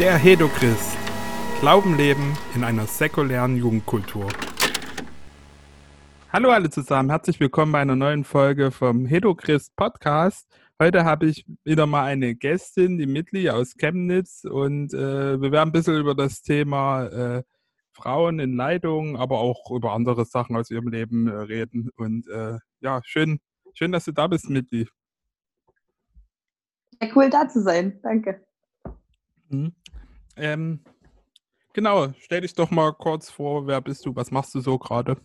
[0.00, 0.98] Der Hedochrist.
[1.60, 4.26] Glauben leben in einer säkulären Jugendkultur.
[6.32, 10.48] Hallo alle zusammen, herzlich willkommen bei einer neuen Folge vom Hedochrist Podcast.
[10.82, 15.68] Heute habe ich wieder mal eine Gästin, die Mitli aus Chemnitz und äh, wir werden
[15.68, 17.42] ein bisschen über das Thema äh,
[17.92, 21.90] Frauen in Leitung, aber auch über andere Sachen aus ihrem Leben äh, reden.
[21.94, 23.38] Und äh, ja, schön,
[23.74, 24.88] schön, dass du da bist, Mitli.
[27.00, 28.00] Ja, cool da zu sein.
[28.02, 28.43] Danke.
[29.48, 29.72] Mhm.
[30.36, 30.80] Ähm,
[31.72, 35.16] genau, stell dich doch mal kurz vor, wer bist du, was machst du so gerade?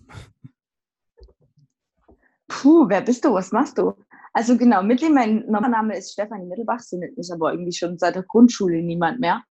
[2.48, 3.94] Puh, wer bist du, was machst du?
[4.34, 8.24] Also genau, mein Name ist Stefanie Mittelbach, sie nennt mich aber irgendwie schon seit der
[8.24, 9.44] Grundschule niemand mehr.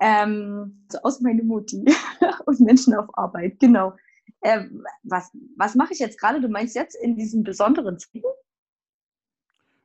[0.00, 1.84] Ähm, also aus meiner Mutti
[2.46, 3.94] und Menschen auf Arbeit, genau.
[4.42, 6.40] Ähm, was was mache ich jetzt gerade?
[6.40, 8.24] Du meinst jetzt in diesem besonderen Zeiten?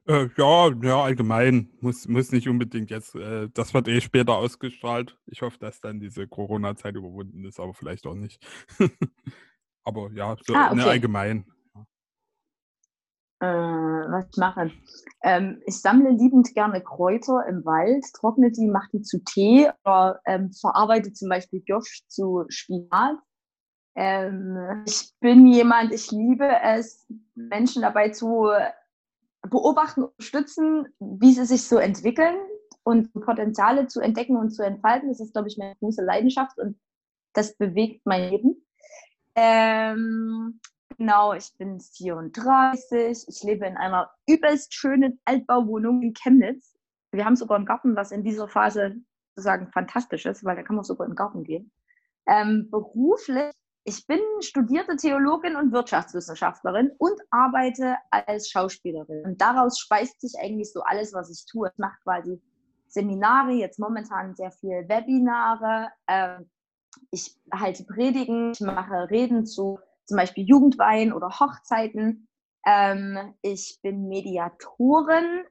[0.10, 1.70] Äh, ja, ja, allgemein.
[1.82, 3.14] Muss, muss nicht unbedingt jetzt.
[3.14, 5.16] Äh, das wird eh später ausgestrahlt.
[5.28, 8.44] Ich hoffe, dass dann diese Corona-Zeit überwunden ist, aber vielleicht auch nicht.
[9.84, 10.90] aber ja, so Ah, ne, okay.
[10.90, 11.46] allgemein.
[13.40, 14.72] Äh, was ich mache?
[15.24, 20.20] Ähm, ich sammle liebend gerne Kräuter im Wald, trockne die, mache die zu Tee oder
[20.26, 23.18] ähm, verarbeite zum Beispiel Gürsch zu Spinat.
[23.96, 28.50] Ähm, ich bin jemand, ich liebe es, Menschen dabei zu
[29.42, 32.38] beobachten, unterstützen, wie sie sich so entwickeln
[32.84, 35.10] und Potenziale zu entdecken und zu entfalten.
[35.10, 36.80] Das ist, glaube ich, meine große Leidenschaft und
[37.34, 38.66] das bewegt mein Leben.
[39.36, 40.60] Ähm,
[40.98, 43.26] genau, ich bin 34.
[43.28, 46.76] Ich lebe in einer übelst schönen Altbauwohnung in Chemnitz.
[47.12, 48.96] Wir haben sogar einen Garten, was in dieser Phase
[49.36, 51.72] sozusagen fantastisch ist, weil da kann man sogar den Garten gehen.
[52.28, 53.54] Ähm, beruflich,
[53.90, 59.26] ich bin studierte Theologin und Wirtschaftswissenschaftlerin und arbeite als Schauspielerin.
[59.26, 61.70] Und daraus speist sich eigentlich so alles, was ich tue.
[61.72, 62.40] Ich mache quasi
[62.88, 65.90] Seminare, jetzt momentan sehr viel Webinare.
[66.08, 66.52] Ähm,
[67.10, 72.28] ich halte Predigen, ich mache Reden zu zum Beispiel Jugendweihen oder Hochzeiten.
[72.68, 75.46] Ähm, ich bin Mediatorin.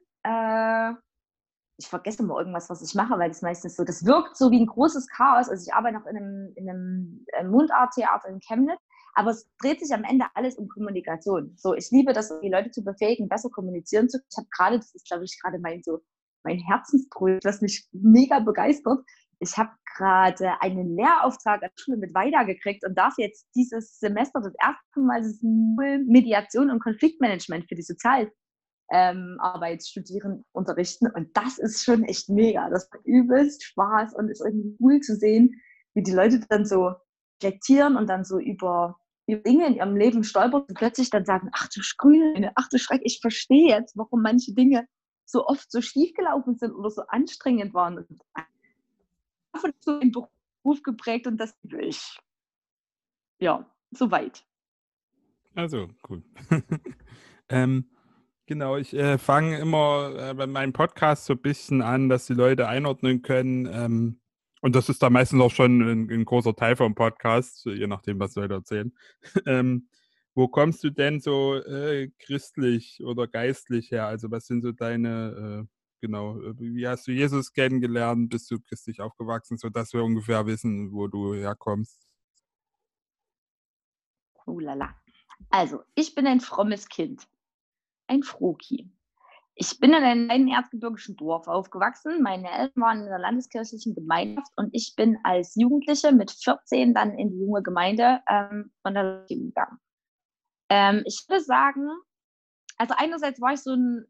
[1.79, 4.61] Ich vergesse mal irgendwas, was ich mache, weil das meistens so, das wirkt so wie
[4.61, 5.49] ein großes Chaos.
[5.49, 8.81] Also ich arbeite noch in einem, in einem äh, Mundarttheater in Chemnitz,
[9.15, 11.55] aber es dreht sich am Ende alles um Kommunikation.
[11.57, 14.29] So, ich liebe das, die Leute zu befähigen, besser kommunizieren zu können.
[14.31, 16.01] Ich habe gerade, das ist glaube ich gerade mein so
[16.45, 19.01] mein Herzensprojekt, was mich mega begeistert.
[19.41, 24.41] Ich habe gerade einen Lehrauftrag der Schule mit weiter gekriegt und darf jetzt dieses Semester
[24.41, 28.33] das erste Mal das Mediation und Konfliktmanagement für die Sozialarbeit
[28.91, 31.11] ähm, Arbeitsstudieren unterrichten.
[31.11, 32.69] Und das ist schon echt mega.
[32.71, 35.61] Das macht übelst Spaß und ist irgendwie cool zu sehen,
[35.95, 36.93] wie die Leute dann so
[37.43, 41.51] reflektieren und dann so über, über Dinge in ihrem Leben stolpern und plötzlich dann sagen,
[41.53, 44.87] ach du Grüne, ach du Schreck, ich verstehe jetzt, warum manche Dinge
[45.25, 47.99] so oft so schief gelaufen sind oder so anstrengend waren.
[47.99, 48.21] Und
[49.53, 52.19] davon ist so ein Beruf geprägt und das liebe ich.
[53.39, 54.45] Ja, soweit.
[55.55, 56.23] Also, cool.
[57.49, 57.91] ähm,
[58.49, 62.35] genau, ich äh, fange immer äh, bei meinem Podcast so ein bisschen an, dass die
[62.35, 63.67] Leute einordnen können.
[63.73, 64.21] Ähm,
[64.61, 68.19] und das ist da meistens auch schon ein, ein großer Teil vom Podcast, je nachdem,
[68.19, 68.93] was Leute erzählen.
[69.47, 69.89] ähm,
[70.35, 74.07] wo kommst du denn so äh, christlich oder geistlich her?
[74.07, 75.69] Also was sind so deine, äh,
[76.01, 78.31] genau, wie hast du Jesus kennengelernt?
[78.31, 82.09] Bist du christlich aufgewachsen, sodass wir ungefähr wissen, wo du herkommst?
[84.47, 84.95] Oh lala.
[85.51, 87.29] Also, ich bin ein frommes Kind.
[88.09, 88.91] Ein Froki.
[89.55, 92.23] Ich bin in einem kleinen erzgebirgischen Dorf aufgewachsen.
[92.23, 97.19] Meine Eltern waren in der landeskirchlichen Gemeinschaft und ich bin als Jugendliche mit 14 dann
[97.19, 99.79] in die junge Gemeinde ähm, von der gegangen.
[100.71, 101.89] Ähm, ich würde sagen,
[102.77, 104.07] also einerseits war ich so ein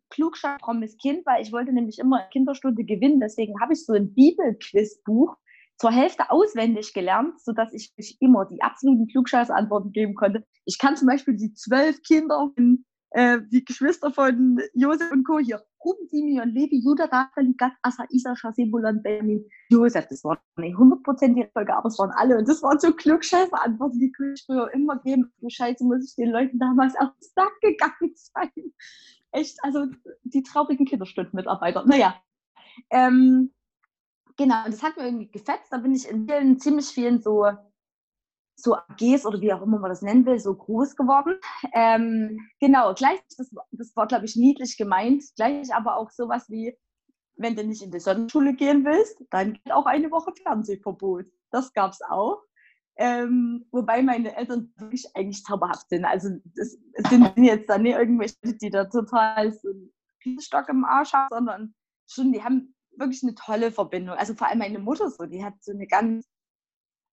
[0.62, 3.19] frommes Kind, weil ich wollte nämlich immer in Kinderstunde gewinnen.
[3.19, 5.34] Deswegen habe ich so ein Bibelquizbuch
[5.78, 10.44] zur Hälfte auswendig gelernt, sodass ich nicht immer die absoluten Klugscheiß-Antworten geben konnte.
[10.66, 15.39] Ich kann zum Beispiel die zwölf Kinder, von, äh, die Geschwister von Josef und Co.
[15.39, 20.07] hier, Ruben, Simeon, Levi, Judah, Rachel, Gad, Asa, Isa, Sebulon, Benjamin, Josef.
[20.09, 22.39] Das waren nicht hundertprozentige Folge, aber es waren alle.
[22.39, 25.33] Und das waren so Klugscheiße-Antworten, die konnte ich früher immer geben.
[25.47, 28.72] Scheiße, muss ich den Leuten damals auf den Sack gegangen sein.
[29.33, 29.87] Echt, also
[30.25, 31.84] die traurigen Kinderstundenmitarbeiter.
[31.87, 32.15] Naja,
[32.91, 33.53] ähm,
[34.37, 35.71] genau, und das hat mir irgendwie gefetzt.
[35.71, 37.47] Da bin ich in vielen, ziemlich vielen so,
[38.59, 41.39] so AGs oder wie auch immer man das nennen will, so groß geworden.
[41.72, 46.77] Ähm, genau, gleich, das, das war, glaube ich, niedlich gemeint, gleich aber auch sowas wie,
[47.37, 51.27] wenn du nicht in die Sonnenschule gehen willst, dann geht auch eine Woche Fernsehverbot.
[51.51, 52.43] Das gab es auch.
[52.97, 56.04] Ähm, wobei meine Eltern wirklich eigentlich zauberhaft sind.
[56.04, 56.77] Also das
[57.09, 59.93] sind jetzt da nicht irgendwelche, die da total so einen
[60.25, 61.75] Riesenstock im Arsch haben, sondern
[62.09, 64.16] schon, die haben wirklich eine tolle Verbindung.
[64.16, 66.27] Also vor allem meine Mutter so, die hat so eine ganz,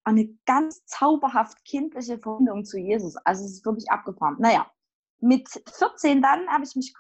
[0.05, 3.17] eine ganz zauberhaft kindliche Verbindung zu Jesus.
[3.17, 4.37] Also es ist wirklich abgefahren.
[4.39, 4.71] Naja,
[5.19, 6.93] mit 14 dann habe ich mich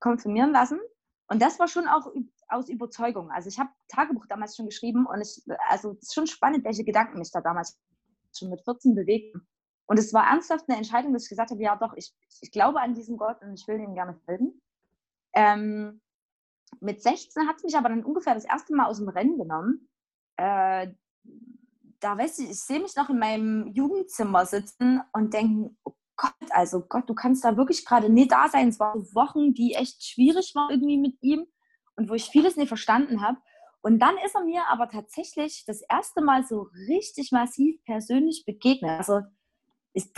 [0.00, 0.80] konfirmieren lassen
[1.28, 2.12] und das war schon auch
[2.48, 3.30] aus Überzeugung.
[3.30, 6.84] Also ich habe Tagebuch damals schon geschrieben und ich, also es ist schon spannend, welche
[6.84, 7.78] Gedanken mich da damals
[8.36, 9.46] schon mit 14 bewegten.
[9.86, 12.80] Und es war ernsthaft eine Entscheidung, dass ich gesagt habe, ja doch, ich, ich glaube
[12.80, 14.60] an diesen Gott und ich will ihm gerne folgen.
[15.32, 16.00] Ähm,
[16.80, 19.88] mit 16 hat es mich aber dann ungefähr das erste Mal aus dem Rennen genommen.
[20.36, 20.92] Äh,
[22.00, 26.34] da weiß ich, ich sehe mich noch in meinem Jugendzimmer sitzen und denken, oh Gott,
[26.50, 28.68] also Gott, du kannst da wirklich gerade nicht da sein.
[28.68, 31.46] Es waren Wochen, die echt schwierig waren irgendwie mit ihm
[31.96, 33.38] und wo ich vieles nicht verstanden habe.
[33.82, 38.98] Und dann ist er mir aber tatsächlich das erste Mal so richtig massiv persönlich begegnet.
[38.98, 39.20] Also
[39.94, 40.14] ist,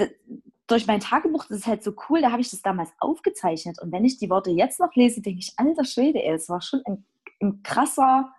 [0.67, 3.81] durch mein Tagebuch, das ist halt so cool, da habe ich das damals aufgezeichnet.
[3.81, 6.82] Und wenn ich die Worte jetzt noch lese, denke ich, alter Schwede, es war schon
[6.87, 7.05] ein,
[7.40, 8.32] ein krasser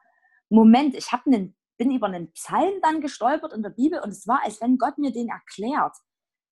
[0.50, 0.96] Moment.
[0.96, 4.62] Ich einen, bin über einen Psalm dann gestolpert in der Bibel und es war, als
[4.62, 5.96] wenn Gott mir den erklärt.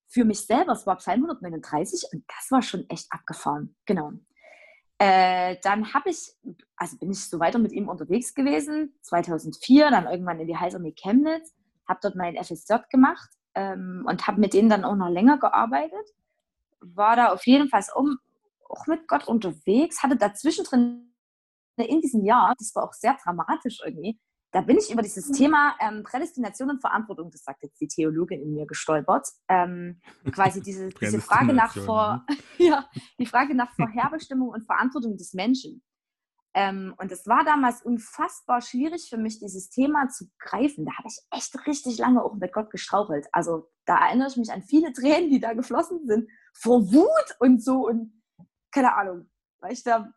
[0.07, 3.75] Für mich selber, es war Psalm 139 und das war schon echt abgefahren.
[3.85, 4.11] Genau.
[4.97, 6.33] Äh, dann habe ich,
[6.75, 10.91] also bin ich so weiter mit ihm unterwegs gewesen, 2004, dann irgendwann in die Heiserme
[10.93, 11.55] Chemnitz,
[11.87, 16.07] habe dort mein FSJ gemacht ähm, und habe mit denen dann auch noch länger gearbeitet.
[16.81, 18.19] War da auf jeden Fall um,
[18.69, 21.07] auch mit Gott unterwegs, hatte dazwischen drin
[21.77, 24.19] in diesem Jahr, das war auch sehr dramatisch irgendwie,
[24.51, 28.41] da bin ich über dieses Thema ähm, Prädestination und Verantwortung, das sagt jetzt die Theologin
[28.41, 29.27] in mir, gestolpert.
[29.47, 30.01] Ähm,
[30.31, 32.37] quasi diese, diese Frage nach Vor, ne?
[32.57, 35.81] ja, die Frage nach Vorherbestimmung und Verantwortung des Menschen.
[36.53, 40.85] Ähm, und es war damals unfassbar schwierig für mich, dieses Thema zu greifen.
[40.85, 43.27] Da habe ich echt richtig lange auch mit Gott gestrauchelt.
[43.31, 47.63] Also da erinnere ich mich an viele Tränen, die da geflossen sind, vor Wut und
[47.63, 48.21] so und
[48.69, 49.29] keine Ahnung,
[49.61, 50.11] weil ich da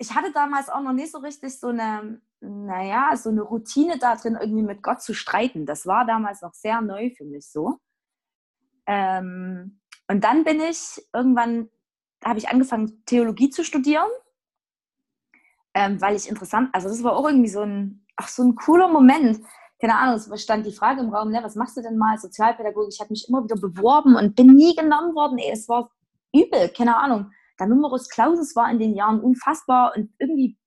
[0.00, 4.16] ich hatte damals auch noch nicht so richtig so eine, naja, so eine Routine da
[4.16, 5.66] drin, irgendwie mit Gott zu streiten.
[5.66, 7.78] Das war damals noch sehr neu für mich so.
[8.86, 11.68] Ähm, und dann bin ich irgendwann,
[12.24, 14.08] habe ich angefangen, Theologie zu studieren
[15.74, 18.88] ähm, weil ich interessant, also das war auch irgendwie so ein, ach, so ein cooler
[18.88, 19.40] Moment.
[19.80, 22.92] Keine Ahnung, es stand die Frage im Raum, ne, was machst du denn mal Sozialpädagogik?
[22.92, 25.38] Ich habe mich immer wieder beworben und bin nie genommen worden.
[25.38, 25.90] Ey, es war
[26.34, 27.30] übel, keine Ahnung.
[27.58, 30.58] Der Numerus Clausus war in den Jahren unfassbar und irgendwie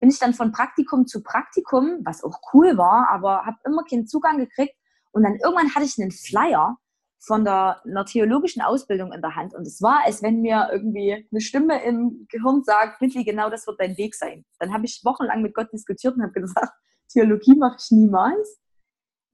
[0.00, 4.06] bin ich dann von Praktikum zu Praktikum, was auch cool war, aber habe immer keinen
[4.06, 4.74] Zugang gekriegt.
[5.12, 6.76] Und dann irgendwann hatte ich einen Flyer
[7.20, 9.54] von der, einer theologischen Ausbildung in der Hand.
[9.54, 13.66] Und es war, als wenn mir irgendwie eine Stimme im Gehirn sagt, Mitli, genau das
[13.66, 14.44] wird dein Weg sein.
[14.58, 16.72] Dann habe ich wochenlang mit Gott diskutiert und habe gesagt,
[17.12, 18.60] Theologie mache ich niemals.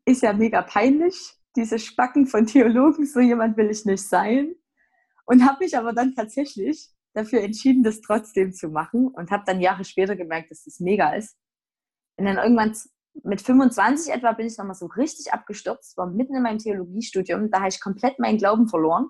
[0.07, 4.55] Ist ja mega peinlich, diese Spacken von Theologen, so jemand will ich nicht sein.
[5.27, 9.61] Und habe mich aber dann tatsächlich dafür entschieden, das trotzdem zu machen und habe dann
[9.61, 11.37] Jahre später gemerkt, dass das mega ist.
[12.17, 12.77] Und dann irgendwann
[13.23, 17.59] mit 25 etwa bin ich nochmal so richtig abgestürzt, war mitten in meinem Theologiestudium, da
[17.59, 19.09] habe ich komplett meinen Glauben verloren.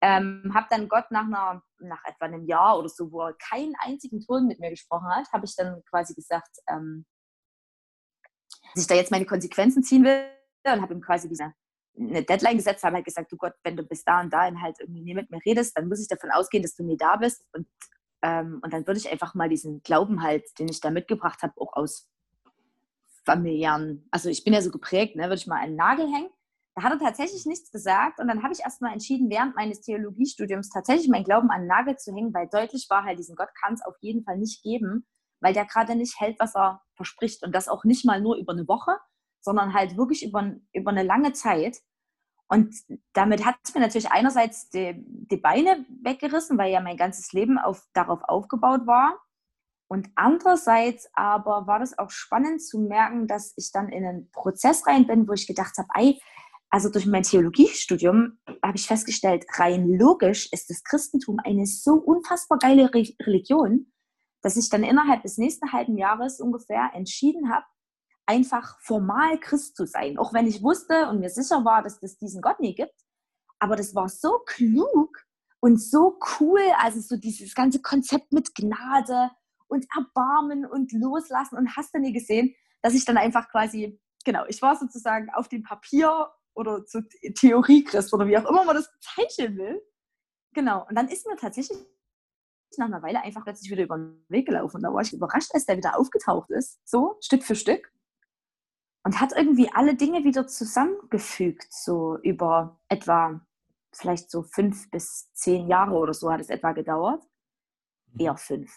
[0.00, 3.74] Ähm, habe dann Gott nach, einer, nach etwa einem Jahr oder so, wo er keinen
[3.80, 7.04] einzigen Ton mit mir gesprochen hat, habe ich dann quasi gesagt, ähm,
[8.74, 10.24] dass ich da jetzt meine Konsequenzen ziehen will
[10.64, 11.52] und habe ihm quasi diese,
[11.98, 14.76] eine Deadline gesetzt, habe halt gesagt, du Gott, wenn du bis da und dahin halt
[14.80, 17.44] irgendwie nie mit mir redest, dann muss ich davon ausgehen, dass du nie da bist
[17.52, 17.66] und,
[18.22, 21.54] ähm, und dann würde ich einfach mal diesen Glauben halt, den ich da mitgebracht habe,
[21.56, 22.08] auch aus
[23.24, 26.30] familiären, also ich bin ja so geprägt, ne, würde ich mal einen Nagel hängen.
[26.74, 30.70] Da hat er tatsächlich nichts gesagt und dann habe ich erstmal entschieden, während meines Theologiestudiums
[30.70, 33.74] tatsächlich meinen Glauben an den Nagel zu hängen, weil deutlich war halt, diesen Gott kann
[33.74, 35.04] es auf jeden Fall nicht geben,
[35.40, 38.52] weil der gerade nicht hält, was er verspricht und das auch nicht mal nur über
[38.52, 38.92] eine Woche,
[39.40, 41.78] sondern halt wirklich über, über eine lange Zeit.
[42.48, 42.74] Und
[43.12, 47.58] damit hat es mir natürlich einerseits die, die Beine weggerissen, weil ja mein ganzes Leben
[47.58, 49.18] auf, darauf aufgebaut war.
[49.86, 54.86] Und andererseits aber war das auch spannend zu merken, dass ich dann in einen Prozess
[54.86, 56.20] rein bin, wo ich gedacht habe, ey,
[56.70, 62.58] also durch mein Theologiestudium habe ich festgestellt, rein logisch ist das Christentum eine so unfassbar
[62.58, 63.90] geile Re Religion,
[64.42, 67.64] dass ich dann innerhalb des nächsten halben Jahres ungefähr entschieden habe,
[68.28, 70.18] einfach formal Christ zu sein.
[70.18, 72.94] Auch wenn ich wusste und mir sicher war, dass es diesen Gott nie gibt.
[73.58, 75.24] Aber das war so klug
[75.60, 79.30] und so cool, also so dieses ganze Konzept mit Gnade
[79.66, 84.44] und Erbarmen und Loslassen und hast du nie gesehen, dass ich dann einfach quasi, genau,
[84.46, 87.04] ich war sozusagen auf dem Papier oder zur
[87.34, 89.82] Theorie Christ oder wie auch immer man das bezeichnen will.
[90.52, 91.78] Genau, und dann ist mir tatsächlich
[92.76, 94.76] nach einer Weile einfach plötzlich wieder über den Weg gelaufen.
[94.76, 97.90] Und da war ich überrascht, als der wieder aufgetaucht ist, so Stück für Stück.
[99.08, 103.40] Und hat irgendwie alle Dinge wieder zusammengefügt, so über etwa
[103.90, 107.24] vielleicht so fünf bis zehn Jahre oder so hat es etwa gedauert.
[108.18, 108.70] Eher fünf.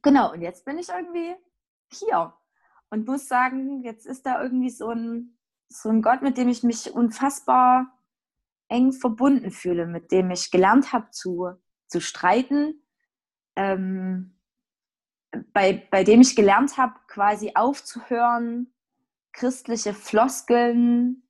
[0.00, 1.34] genau, und jetzt bin ich irgendwie
[1.92, 2.32] hier
[2.88, 5.36] und muss sagen, jetzt ist da irgendwie so ein,
[5.68, 7.92] so ein Gott, mit dem ich mich unfassbar
[8.68, 11.50] eng verbunden fühle, mit dem ich gelernt habe zu,
[11.86, 12.82] zu streiten,
[13.56, 14.38] ähm,
[15.52, 18.71] bei, bei dem ich gelernt habe, quasi aufzuhören,
[19.32, 21.22] christliche Floskeln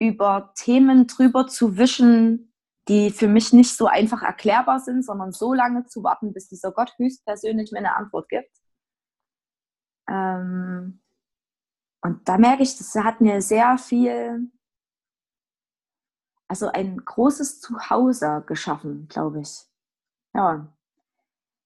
[0.00, 2.52] über Themen drüber zu wischen,
[2.88, 6.72] die für mich nicht so einfach erklärbar sind, sondern so lange zu warten, bis dieser
[6.72, 8.50] Gott höchstpersönlich mir eine Antwort gibt.
[10.08, 11.00] Ähm,
[12.02, 14.50] und da merke ich, das hat mir sehr viel,
[16.48, 19.64] also ein großes Zuhause geschaffen, glaube ich.
[20.34, 20.70] Ja.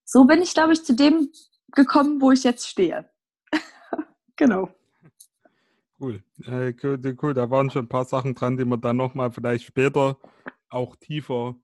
[0.05, 1.33] So bin ich, glaube ich, zu dem
[1.73, 3.11] gekommen, wo ich jetzt stehe.
[4.37, 4.69] genau.
[6.01, 6.23] Cool.
[6.45, 7.01] Äh, cool.
[7.23, 7.35] cool.
[7.35, 10.19] Da waren schon ein paar Sachen dran, die wir dann nochmal vielleicht später
[10.69, 11.57] auch tiefer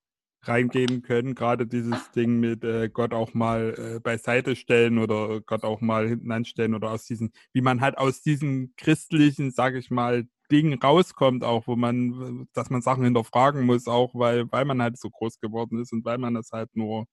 [0.43, 1.35] reingehen können.
[1.35, 6.09] Gerade dieses Ding mit äh, Gott auch mal äh, beiseite stellen oder Gott auch mal
[6.09, 10.79] hinten anstellen oder aus diesen, wie man halt aus diesen christlichen, sage ich mal, Dingen
[10.81, 15.09] rauskommt, auch wo man, dass man Sachen hinterfragen muss, auch weil, weil man halt so
[15.11, 17.07] groß geworden ist und weil man das halt nur,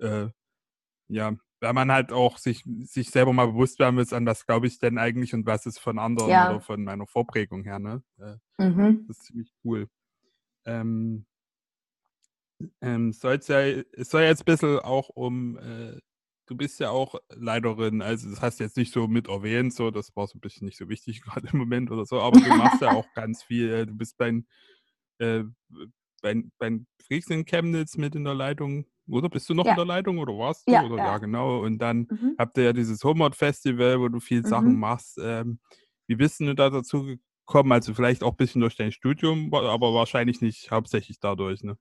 [0.00, 0.28] äh,
[1.08, 4.66] ja, weil man halt auch sich, sich selber mal bewusst werden muss, an was glaube
[4.66, 6.50] ich denn eigentlich und was ist von anderen ja.
[6.50, 7.78] oder von meiner Vorprägung her.
[7.78, 8.02] Ne?
[8.58, 9.04] Mhm.
[9.06, 9.88] Das ist ziemlich cool.
[10.64, 11.26] Ähm,
[12.80, 15.98] ähm, ja, es soll jetzt ein bisschen auch um, äh,
[16.46, 19.90] du bist ja auch Leiterin, also das hast du jetzt nicht so mit erwähnt, so,
[19.90, 22.48] das war so ein bisschen nicht so wichtig gerade im Moment oder so, aber du
[22.54, 23.70] machst ja auch ganz viel.
[23.70, 24.46] Äh, du bist beim,
[25.18, 25.44] äh,
[26.22, 29.72] beim, beim Freaks in Chemnitz mit in der Leitung oder bist du noch ja.
[29.72, 30.72] in der Leitung oder warst du?
[30.72, 30.96] Ja, oder?
[30.96, 31.04] ja.
[31.04, 31.60] ja genau.
[31.60, 32.36] Und dann mhm.
[32.38, 34.46] habt ihr ja dieses Homeward Festival, wo du viel mhm.
[34.46, 35.18] Sachen machst.
[35.22, 35.58] Ähm,
[36.06, 37.04] wie bist du da dazu
[37.46, 37.72] gekommen?
[37.72, 41.76] Also vielleicht auch ein bisschen durch dein Studium, aber wahrscheinlich nicht hauptsächlich dadurch, ne?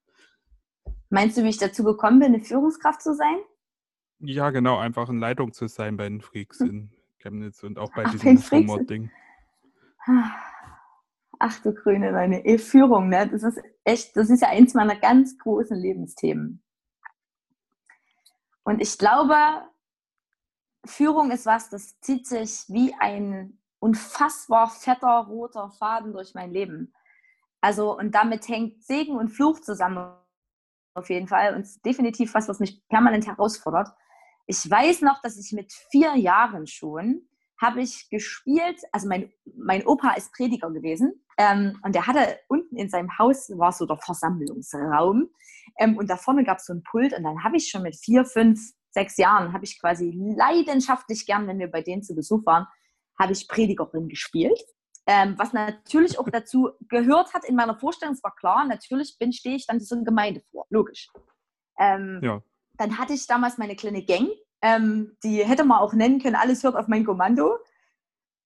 [1.09, 3.37] Meinst du, wie ich dazu gekommen bin, eine Führungskraft zu sein?
[4.19, 6.69] Ja, genau, einfach in Leitung zu sein bei den Freaks hm.
[6.69, 9.09] in Chemnitz und auch bei Ach, diesem Homeward-Ding.
[11.39, 13.27] Ach du Grüne, meine E-Führung, ne?
[13.31, 16.61] Das ist echt, das ist ja eins meiner ganz großen Lebensthemen.
[18.63, 19.35] Und ich glaube,
[20.85, 26.93] Führung ist was, das zieht sich wie ein unfassbar fetter roter Faden durch mein Leben.
[27.61, 30.15] Also, und damit hängt Segen und Fluch zusammen
[30.93, 33.89] auf jeden Fall und definitiv was, was mich permanent herausfordert.
[34.47, 37.28] Ich weiß noch, dass ich mit vier Jahren schon
[37.61, 42.77] habe ich gespielt, also mein, mein Opa ist Prediger gewesen ähm, und der hatte unten
[42.77, 45.29] in seinem Haus, war so der Versammlungsraum
[45.77, 47.95] ähm, und da vorne gab es so ein Pult und dann habe ich schon mit
[47.95, 48.59] vier, fünf,
[48.91, 52.65] sechs Jahren, habe ich quasi leidenschaftlich gern, wenn wir bei denen zu Besuch waren,
[53.19, 54.59] habe ich Predigerin gespielt.
[55.05, 59.33] Ähm, was natürlich auch dazu gehört hat in meiner Vorstellung, es war klar, natürlich bin,
[59.33, 61.09] stehe ich dann so eine Gemeinde vor, logisch.
[61.79, 62.41] Ähm, ja.
[62.77, 64.29] Dann hatte ich damals meine kleine Gang,
[64.61, 67.57] ähm, die hätte man auch nennen können, alles hört auf mein Kommando.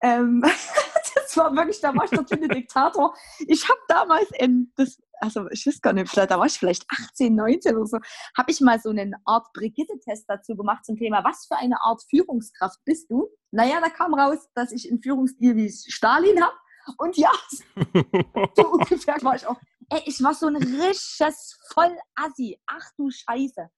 [0.02, 0.42] Ähm,
[1.16, 3.16] das war wirklich, da war ich der kleine Diktator.
[3.48, 7.36] Ich habe damals in, das, also ich weiß gar nicht, da war ich vielleicht 18,
[7.36, 7.98] 19 oder so,
[8.38, 12.04] habe ich mal so eine Art Brigitte-Test dazu gemacht zum Thema, was für eine Art
[12.10, 13.30] Führungskraft bist du?
[13.52, 16.56] Naja, da kam raus, dass ich einen Führungsstil wie Stalin habe.
[16.98, 17.32] Und ja,
[18.56, 19.60] so ungefähr war ich auch.
[19.90, 22.60] Ey, ich war so ein richtiges Vollassi.
[22.68, 23.70] Ach du Scheiße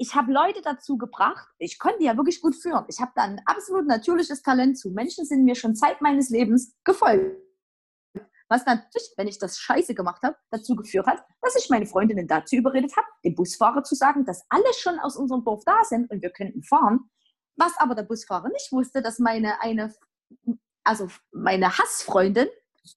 [0.00, 2.86] ich habe Leute dazu gebracht, ich konnte ja wirklich gut führen.
[2.88, 4.90] Ich habe da ein absolut natürliches Talent zu.
[4.90, 7.38] Menschen sind mir schon Zeit meines Lebens gefolgt.
[8.48, 12.26] Was natürlich, wenn ich das scheiße gemacht habe, dazu geführt hat, dass ich meine Freundinnen
[12.26, 16.10] dazu überredet habe, dem Busfahrer zu sagen, dass alle schon aus unserem Dorf da sind
[16.10, 17.10] und wir könnten fahren.
[17.56, 19.94] Was aber der Busfahrer nicht wusste, dass meine eine,
[20.82, 22.48] also meine Hassfreundin,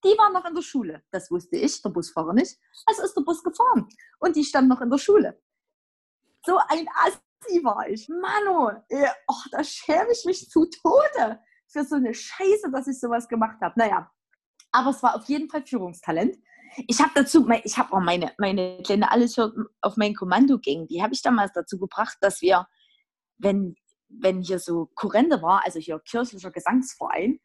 [0.06, 1.04] die war noch in der Schule.
[1.12, 2.58] Das wusste ich, der Busfahrer nicht.
[2.86, 5.43] Also ist der Bus gefahren und die stand noch in der Schule.
[6.46, 8.08] So ein Assi war ich.
[8.10, 8.72] Mano,
[9.28, 13.58] oh, da schäme ich mich zu Tode für so eine Scheiße, dass ich sowas gemacht
[13.62, 13.74] habe.
[13.78, 14.12] Naja,
[14.72, 16.38] aber es war auf jeden Fall Führungstalent.
[16.88, 21.04] Ich habe dazu, ich habe auch meine, meine kleine Alles auf mein Kommando ging, die
[21.04, 22.68] habe ich damals dazu gebracht, dass wir,
[23.38, 23.76] wenn,
[24.10, 27.40] wenn hier so Kurrende war, also hier kirchlicher Gesangsverein,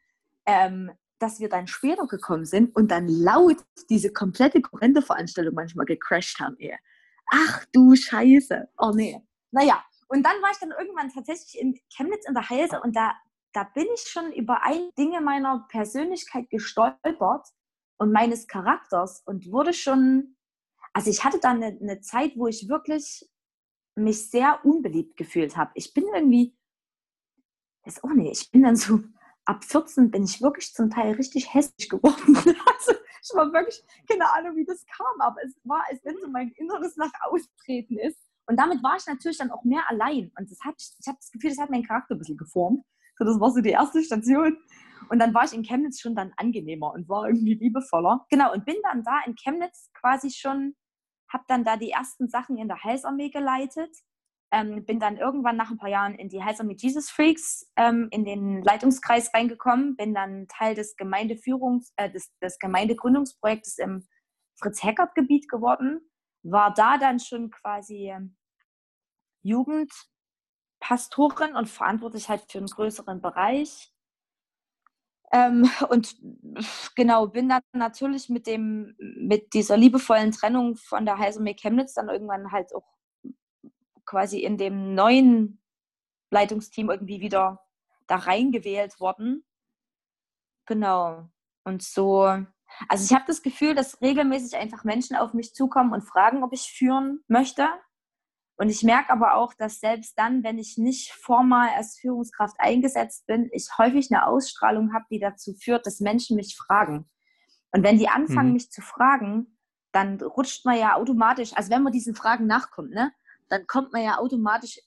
[0.47, 3.59] ähm, dass wir dann später gekommen sind und dann laut
[3.91, 6.57] diese komplette Kurrende-Veranstaltung manchmal gecrashed haben.
[6.59, 6.79] Ey.
[7.31, 8.69] Ach du Scheiße.
[8.79, 9.21] Oh nee.
[9.51, 13.15] Naja, und dann war ich dann irgendwann tatsächlich in Chemnitz in der Heise und da,
[13.53, 17.47] da bin ich schon über ein Dinge meiner Persönlichkeit gestolpert
[17.99, 20.37] und meines Charakters und wurde schon,
[20.93, 23.29] also ich hatte da eine, eine Zeit, wo ich wirklich
[23.95, 25.73] mich sehr unbeliebt gefühlt habe.
[25.75, 26.57] Ich bin irgendwie,
[27.85, 29.01] weiß auch nicht, ich bin dann so,
[29.45, 32.37] ab 14 bin ich wirklich zum Teil richtig hässlich geworden.
[32.67, 36.29] Also ich war wirklich, keine Ahnung, wie das kam, aber es war, als wenn so
[36.29, 40.33] mein Inneres nach austreten ist Und damit war ich natürlich dann auch mehr allein.
[40.39, 42.85] Und das hat, ich habe das Gefühl, das hat meinen Charakter ein bisschen geformt.
[43.19, 44.57] So, das war so die erste Station.
[45.11, 48.27] Und dann war ich in Chemnitz schon dann angenehmer und war irgendwie liebevoller.
[48.31, 50.75] Genau, und bin dann da in Chemnitz quasi schon,
[51.31, 53.91] habe dann da die ersten Sachen in der Heilsarmee geleitet.
[54.51, 58.25] Ähm, bin dann irgendwann nach ein paar Jahren in die Heilsarmee Jesus Freaks ähm, in
[58.25, 64.07] den Leitungskreis reingekommen, bin dann Teil des Gemeindeführungs-, äh, des, des Gemeindegründungsprojektes im
[64.59, 66.01] Fritz-Heckert-Gebiet geworden,
[66.43, 68.39] war da dann schon quasi ähm,
[69.43, 73.93] Jugendpastorin und verantwortlich halt für einen größeren Bereich.
[75.33, 76.17] Ähm, und
[76.95, 82.09] genau, bin dann natürlich mit dem, mit dieser liebevollen Trennung von der Heilsarmee Chemnitz dann
[82.09, 82.98] irgendwann halt auch
[84.09, 85.61] quasi in dem neuen
[86.31, 87.61] Leitungsteam irgendwie wieder
[88.07, 89.45] da reingewählt worden.
[90.67, 91.29] Genau.
[91.65, 92.23] Und so,
[92.89, 96.55] also ich habe das Gefühl, dass regelmäßig einfach Menschen auf mich zukommen und fragen, ob
[96.55, 97.69] ich führen möchte.
[98.57, 103.27] Und ich merke aber auch, dass selbst dann, wenn ich nicht formal als Führungskraft eingesetzt
[103.27, 107.09] bin, ich häufig eine Ausstrahlung habe, die dazu führt, dass Menschen mich fragen.
[107.73, 108.55] Und wenn die anfangen, mhm.
[108.55, 109.59] mich zu fragen,
[109.93, 113.13] dann rutscht man ja automatisch, also wenn man diesen Fragen nachkommt, ne,
[113.49, 114.81] dann kommt man ja automatisch,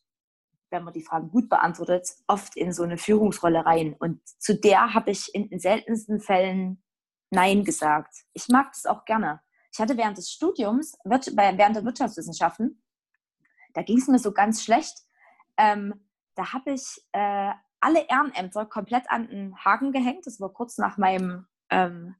[0.70, 3.96] wenn man die Fragen gut beantwortet, oft in so eine Führungsrolle rein.
[4.00, 6.82] Und zu der habe ich in den seltensten Fällen
[7.30, 8.14] Nein gesagt.
[8.34, 9.42] Ich mag das auch gerne.
[9.74, 12.82] Ich hatte während des Studiums, während der Wirtschaftswissenschaften,
[13.74, 14.98] da ging es mir so ganz schlecht.
[15.58, 20.28] Ähm, da habe ich äh, alle Ehrenämter komplett an den Haken gehängt.
[20.28, 22.16] Das war kurz nach meinem ähm,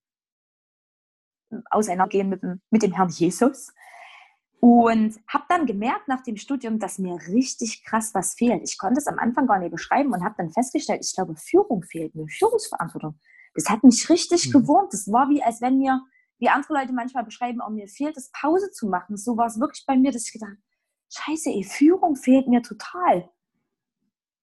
[1.70, 3.74] Auseinandergehen mit dem, mit dem Herrn Jesus.
[4.62, 8.62] Und habe dann gemerkt nach dem Studium, dass mir richtig krass was fehlt.
[8.64, 11.84] Ich konnte es am Anfang gar nicht beschreiben und habe dann festgestellt, ich glaube, Führung
[11.84, 13.20] fehlt mir, Führungsverantwortung.
[13.56, 14.52] Das hat mich richtig mhm.
[14.52, 14.94] gewurmt.
[14.94, 16.02] Das war wie, als wenn mir,
[16.38, 19.18] wie andere Leute manchmal beschreiben, oh, mir fehlt es, Pause zu machen.
[19.18, 20.58] So war es wirklich bei mir, dass ich gedacht
[21.12, 23.30] scheiße, ey, Führung fehlt mir total.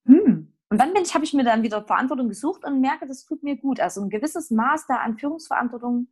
[0.06, 0.54] Hm.
[0.70, 3.56] Und dann ich, habe ich mir dann wieder Verantwortung gesucht und merke, das tut mir
[3.56, 3.80] gut.
[3.80, 6.08] Also ein gewisses Maß da an Führungsverantwortung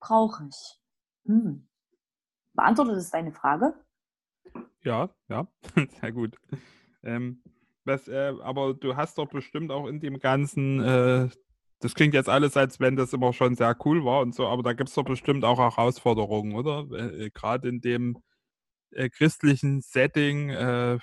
[0.00, 0.80] brauche ich.
[1.26, 1.68] Hm.
[2.54, 3.74] Beantwortet das deine Frage?
[4.82, 5.46] Ja, ja,
[6.00, 6.36] sehr gut.
[7.02, 7.42] Ähm,
[7.84, 11.28] was, äh, aber du hast doch bestimmt auch in dem ganzen, äh,
[11.80, 14.62] das klingt jetzt alles, als wenn das immer schon sehr cool war und so, aber
[14.62, 16.86] da gibt es doch bestimmt auch Herausforderungen, oder?
[16.92, 18.22] Äh, äh Gerade in dem
[18.92, 20.98] äh, christlichen Setting äh,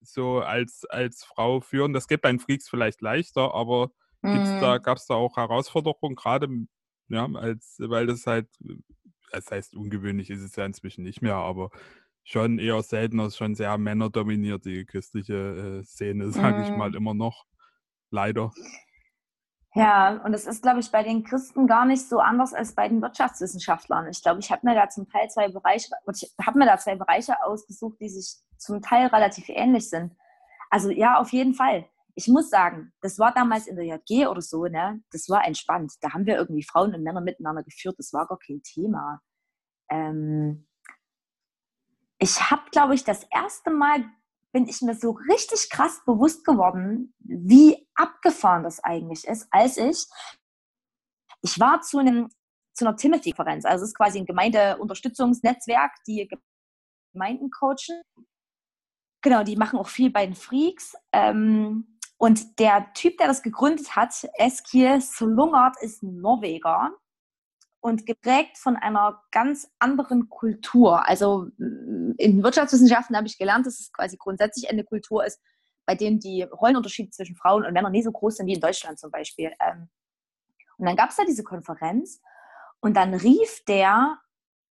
[0.00, 1.92] so als, als Frau führen.
[1.92, 3.90] Das geht bei den Freaks vielleicht leichter, aber
[4.22, 4.60] mhm.
[4.60, 6.48] da, gab es da auch Herausforderungen, gerade
[7.08, 8.48] ja, als, weil das halt,
[9.30, 11.70] das heißt, ungewöhnlich ist es ja inzwischen nicht mehr, aber
[12.24, 16.62] schon eher seltener, schon sehr männerdominiert, die christliche äh, Szene, sage mhm.
[16.64, 17.44] ich mal, immer noch.
[18.10, 18.50] Leider.
[19.74, 22.88] Ja, und es ist, glaube ich, bei den Christen gar nicht so anders als bei
[22.88, 24.08] den Wirtschaftswissenschaftlern.
[24.08, 26.96] Ich glaube, ich habe mir da zum Teil zwei Bereiche, ich habe mir da zwei
[26.96, 30.16] Bereiche ausgesucht, die sich zum Teil relativ ähnlich sind.
[30.70, 31.86] Also ja, auf jeden Fall.
[32.18, 35.00] Ich muss sagen, das war damals in der JG oder so, ne?
[35.12, 35.92] Das war entspannt.
[36.00, 37.94] Da haben wir irgendwie Frauen und Männer miteinander geführt.
[37.96, 39.20] Das war gar kein Thema.
[39.88, 40.66] Ähm
[42.18, 44.04] ich habe, glaube ich, das erste Mal
[44.52, 50.04] bin ich mir so richtig krass bewusst geworden, wie abgefahren das eigentlich ist, als ich,
[51.42, 52.30] ich war zu einem
[52.74, 56.28] zu einer Timothy-Konferenz, also es ist quasi ein Gemeindeunterstützungsnetzwerk, die
[57.12, 58.02] Gemeinden coachen.
[59.22, 60.94] Genau, die machen auch viel bei den Freaks.
[61.12, 66.90] Ähm, und der Typ, der das gegründet hat, Eskil Solungard, ist Norweger
[67.80, 71.06] und geprägt von einer ganz anderen Kultur.
[71.06, 75.40] Also mm, in Wirtschaftswissenschaften habe ich gelernt, dass es quasi grundsätzlich eine Kultur ist,
[75.86, 78.98] bei dem die Rollenunterschiede zwischen Frauen und Männern nie so groß sind wie in Deutschland
[78.98, 79.52] zum Beispiel.
[79.64, 79.88] Ähm,
[80.76, 82.20] und dann gab es da diese Konferenz
[82.80, 84.18] und dann rief der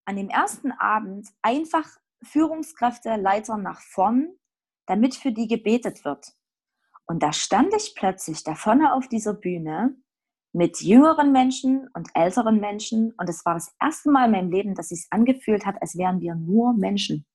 [0.07, 1.89] an dem ersten Abend einfach
[2.23, 4.35] Führungskräfte, Leiter nach vorn,
[4.87, 6.33] damit für die gebetet wird.
[7.07, 9.97] Und da stand ich plötzlich da vorne auf dieser Bühne
[10.53, 13.13] mit jüngeren Menschen und älteren Menschen.
[13.19, 16.21] Und es war das erste Mal in meinem Leben, dass es angefühlt hat, als wären
[16.21, 17.27] wir nur Menschen.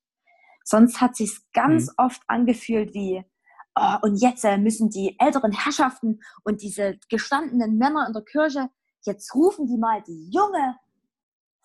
[0.64, 1.94] Sonst hat sich ganz mhm.
[1.98, 3.24] oft angefühlt wie,
[3.76, 8.70] oh, und jetzt äh, müssen die älteren Herrschaften und diese gestandenen Männer in der Kirche,
[9.04, 10.78] jetzt rufen die mal die junge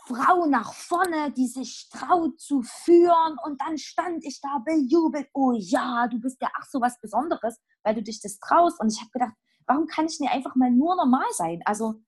[0.07, 3.37] Frau nach vorne, die sich traut zu führen.
[3.45, 7.61] Und dann stand ich da bejubelt, oh ja, du bist ja ach so was Besonderes,
[7.83, 8.81] weil du dich das traust.
[8.81, 9.35] Und ich habe gedacht,
[9.67, 11.63] warum kann ich nicht einfach mal nur normal sein?
[11.65, 12.03] Also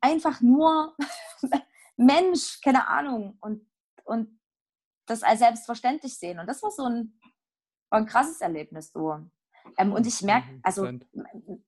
[0.00, 0.96] einfach nur
[1.96, 3.66] Mensch, keine Ahnung, und,
[4.04, 4.40] und
[5.06, 6.38] das als selbstverständlich sehen.
[6.38, 7.18] Und das war so ein,
[7.90, 9.18] war ein krasses Erlebnis so.
[9.76, 10.88] Ähm, und ich merke, mhm, also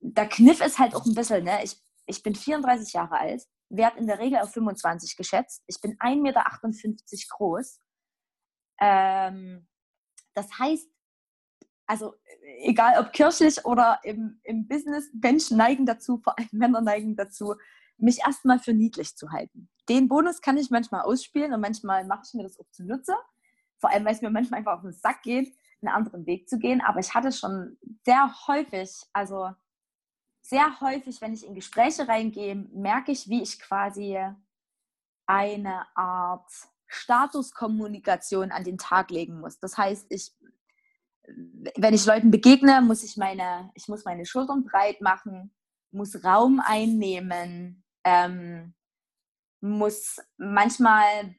[0.00, 1.62] der Kniff ist halt auch ein bisschen, ne?
[1.62, 5.64] ich, ich bin 34 Jahre alt, werde in der Regel auf 25 geschätzt.
[5.66, 6.44] Ich bin 1,58 Meter
[7.30, 7.80] groß.
[8.80, 9.66] Ähm,
[10.34, 10.88] Das heißt,
[11.86, 12.14] also
[12.60, 17.54] egal ob kirchlich oder im, im Business, Menschen neigen dazu, vor allem Männer neigen dazu,
[17.98, 19.68] mich erstmal für niedlich zu halten.
[19.88, 23.14] Den Bonus kann ich manchmal ausspielen und manchmal mache ich mir das auch zunutze.
[23.78, 26.58] Vor allem, weil es mir manchmal einfach auf den Sack geht, einen anderen Weg zu
[26.58, 26.80] gehen.
[26.80, 29.50] Aber ich hatte schon sehr häufig, also
[30.42, 34.18] sehr häufig, wenn ich in Gespräche reingehe, merke ich, wie ich quasi
[35.26, 36.50] eine Art
[36.88, 39.58] Statuskommunikation an den Tag legen muss.
[39.58, 40.32] Das heißt, ich,
[41.76, 45.54] wenn ich Leuten begegne, muss ich meine, ich muss meine Schultern breit machen,
[45.90, 48.74] muss Raum einnehmen, ähm,
[49.60, 51.34] muss manchmal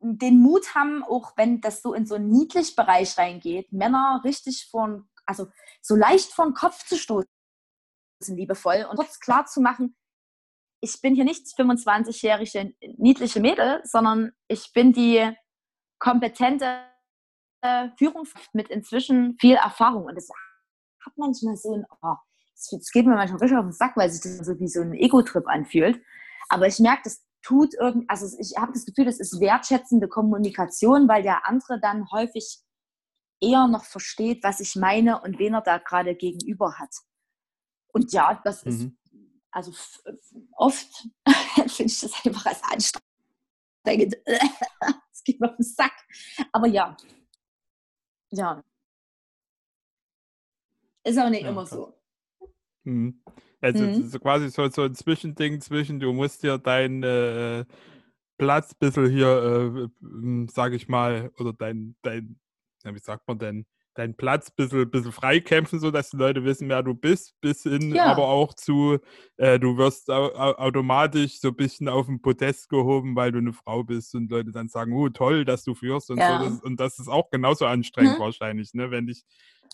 [0.00, 4.68] den Mut haben, auch wenn das so in so einen niedlich Bereich reingeht, Männer richtig
[4.70, 5.48] vor, also
[5.80, 7.26] so leicht den Kopf zu stoßen,
[8.28, 9.96] liebevoll und kurz klar zu machen,
[10.80, 15.30] ich bin hier nicht 25-jährige niedliche Mädel, sondern ich bin die
[15.98, 16.82] kompetente
[17.96, 20.06] Führungskraft mit inzwischen viel Erfahrung.
[20.06, 20.28] Und das
[21.04, 22.16] hat manchmal so ein, oh,
[22.54, 24.94] das geht mir manchmal richtig auf den Sack, weil sich das so wie so ein
[24.94, 26.02] Ego-Trip anfühlt.
[26.48, 31.08] Aber ich merke, das tut irgendwie, also ich habe das Gefühl, das ist wertschätzende Kommunikation,
[31.08, 32.58] weil der andere dann häufig
[33.42, 36.94] eher noch versteht, was ich meine und wen er da gerade gegenüber hat.
[37.88, 38.98] Und ja, das ist, mhm.
[39.50, 39.72] also
[40.56, 41.08] oft
[41.54, 44.16] finde ich das einfach als anstrengend.
[45.14, 45.92] Es geht mir auf den Sack.
[46.50, 46.96] Aber ja,
[48.30, 48.64] ja.
[51.04, 51.70] Ist aber nicht ja, immer krass.
[51.70, 51.94] so.
[52.84, 53.22] Mhm.
[53.60, 54.08] Also mhm.
[54.08, 57.64] so quasi so, so ein Zwischending zwischen, du musst dir deinen äh,
[58.36, 62.40] Platz ein bisschen hier, äh, sag ich mal, oder dein, dein,
[62.84, 66.68] ja, wie sagt man denn, deinen Platz ein bisschen, bisschen freikämpfen, sodass die Leute wissen,
[66.68, 68.06] wer du bist, bis hin ja.
[68.06, 68.98] aber auch zu,
[69.36, 73.52] äh, du wirst au automatisch so ein bisschen auf den Podest gehoben, weil du eine
[73.52, 76.38] Frau bist und Leute dann sagen, oh toll, dass du führst und ja.
[76.38, 76.44] so.
[76.48, 78.22] Das, und das ist auch genauso anstrengend mhm.
[78.22, 78.90] wahrscheinlich, ne?
[78.90, 79.24] wenn dich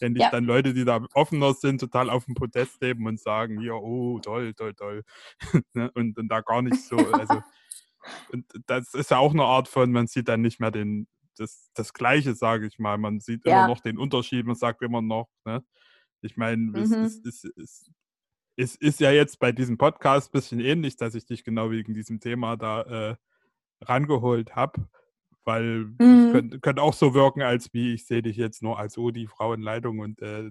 [0.01, 0.31] wenn dich ja.
[0.31, 4.21] dann Leute, die da offener sind, total auf dem Podest leben und sagen, ja, oh,
[4.21, 5.03] toll, toll, toll.
[5.75, 7.43] Ne, und, und da gar nicht so, also
[8.33, 11.71] und das ist ja auch eine Art von, man sieht dann nicht mehr den, das,
[11.75, 12.99] das Gleiche, sage ich mal.
[12.99, 13.61] Man sieht ja.
[13.61, 15.65] immer noch den Unterschied, man sagt immer noch, ne?
[16.21, 16.75] Ich meine, mhm.
[16.75, 17.91] es, es, es, es,
[18.57, 21.95] es, ist ja jetzt bei diesem Podcast ein bisschen ähnlich, dass ich dich genau wegen
[21.95, 23.17] diesem Thema da äh,
[23.81, 24.89] rangeholt habe,
[25.45, 25.97] weil mhm.
[26.01, 29.11] es könnte, könnte, auch so wirken, als wie ich sehe dich jetzt nur als oh,
[29.11, 30.51] die Frauenleitung und äh,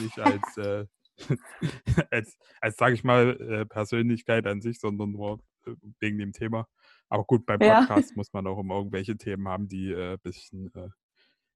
[0.00, 0.86] nicht als, äh,
[2.10, 6.68] als, als sage ich mal, äh, Persönlichkeit an sich, sondern nur äh, wegen dem Thema.
[7.08, 8.16] Aber gut, beim Podcast ja.
[8.16, 10.88] muss man auch immer irgendwelche Themen haben, die ein äh, bisschen äh,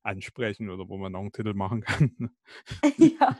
[0.03, 2.35] ansprechen oder wo man auch einen Titel machen kann.
[2.97, 3.37] ja.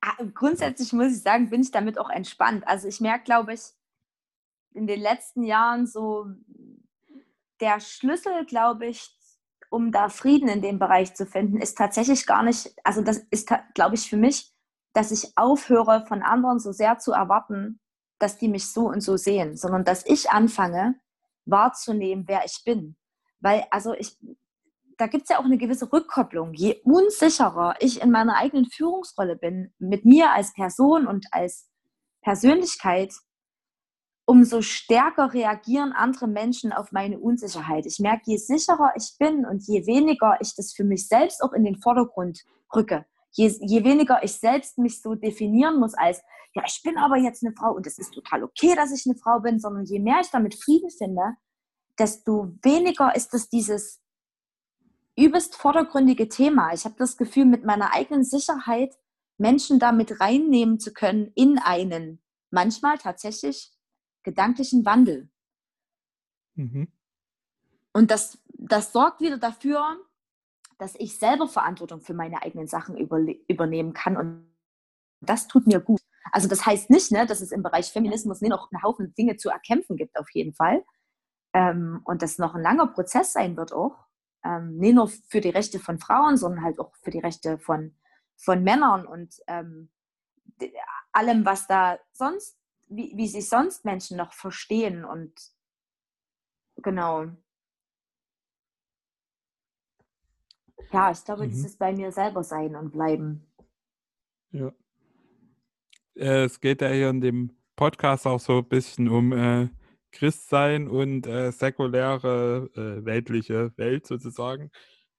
[0.00, 2.66] Ah, grundsätzlich muss ich sagen, bin ich damit auch entspannt.
[2.66, 3.60] Also ich merke, glaube ich,
[4.72, 6.26] in den letzten Jahren so
[7.60, 9.16] der Schlüssel, glaube ich,
[9.70, 13.52] um da Frieden in dem Bereich zu finden, ist tatsächlich gar nicht, also das ist,
[13.74, 14.52] glaube ich, für mich,
[14.92, 17.78] dass ich aufhöre, von anderen so sehr zu erwarten,
[18.18, 21.00] dass die mich so und so sehen, sondern dass ich anfange,
[21.50, 22.96] wahrzunehmen, wer ich bin.
[23.40, 24.16] Weil, also ich,
[24.98, 26.52] da gibt es ja auch eine gewisse Rückkopplung.
[26.54, 31.68] Je unsicherer ich in meiner eigenen Führungsrolle bin, mit mir als Person und als
[32.22, 33.14] Persönlichkeit,
[34.26, 37.84] umso stärker reagieren andere Menschen auf meine Unsicherheit.
[37.86, 41.52] Ich merke, je sicherer ich bin und je weniger ich das für mich selbst auch
[41.52, 46.22] in den Vordergrund rücke, je, je weniger ich selbst mich so definieren muss als,
[46.54, 49.16] ja, ich bin aber jetzt eine Frau und es ist total okay, dass ich eine
[49.16, 51.36] Frau bin, sondern je mehr ich damit Frieden finde,
[51.98, 54.00] desto weniger ist es dieses
[55.16, 56.72] übelst vordergründige Thema.
[56.72, 58.96] Ich habe das Gefühl, mit meiner eigenen Sicherheit
[59.38, 63.72] Menschen damit reinnehmen zu können in einen manchmal tatsächlich
[64.22, 65.30] gedanklichen Wandel.
[66.54, 66.92] Mhm.
[67.92, 69.96] Und das, das sorgt wieder dafür,
[70.78, 74.16] dass ich selber Verantwortung für meine eigenen Sachen übernehmen kann.
[74.16, 74.50] Und
[75.20, 76.00] das tut mir gut.
[76.32, 79.36] Also das heißt nicht, ne, dass es im Bereich Feminismus nicht noch einen Haufen Dinge
[79.36, 80.84] zu erkämpfen gibt, auf jeden Fall.
[81.52, 84.06] Ähm, und das noch ein langer Prozess sein wird auch.
[84.44, 87.96] Ähm, nicht nur für die Rechte von Frauen, sondern halt auch für die Rechte von,
[88.36, 89.90] von Männern und ähm,
[91.12, 95.32] allem, was da sonst, wie, wie sich sonst Menschen noch verstehen und
[96.76, 97.26] genau.
[100.92, 101.50] Ja, ich glaube, mhm.
[101.50, 103.46] das ist bei mir selber sein und bleiben.
[104.50, 104.72] Ja.
[106.20, 109.68] Äh, es geht ja hier in dem Podcast auch so ein bisschen um äh,
[110.12, 114.70] Christsein und äh, säkuläre äh, weltliche Welt sozusagen.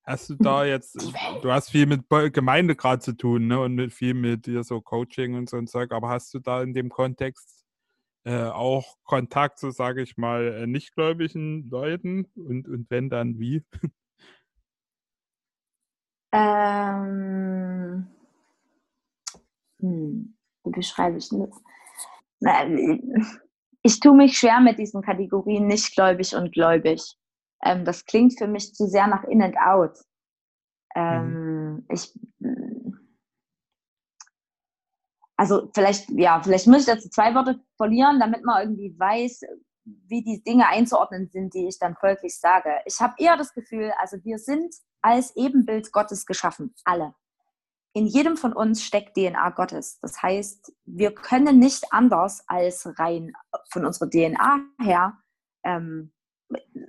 [0.04, 0.96] Hast du da jetzt,
[1.42, 3.60] du hast viel mit Gemeinde gerade zu tun, ne?
[3.60, 6.62] Und mit, viel mit dir so Coaching und so ein Zeug, aber hast du da
[6.62, 7.66] in dem Kontext
[8.26, 12.26] äh, auch Kontakt zu, sage ich mal, äh, nichtgläubigen Leuten?
[12.36, 13.64] Und, und wenn dann wie?
[16.34, 18.08] Ähm,
[19.82, 20.34] hm,
[20.64, 21.62] wie beschreibe ich das?
[23.84, 27.18] Ich tue mich schwer mit diesen Kategorien nicht gläubig und gläubig.
[27.64, 29.98] Ähm, das klingt für mich zu sehr nach in and out.
[30.96, 31.86] Ähm, mhm.
[31.90, 32.14] Ich,
[35.38, 39.42] also vielleicht, ja, vielleicht muss ich dazu zwei Worte verlieren, damit man irgendwie weiß,
[39.84, 42.70] wie die Dinge einzuordnen sind, die ich dann folglich sage.
[42.86, 47.16] Ich habe eher das Gefühl, also wir sind als Ebenbild Gottes geschaffen, alle.
[47.94, 50.00] In jedem von uns steckt DNA Gottes.
[50.00, 53.34] Das heißt, wir können nicht anders als rein
[53.70, 55.18] von unserer DNA her
[55.64, 56.14] ähm,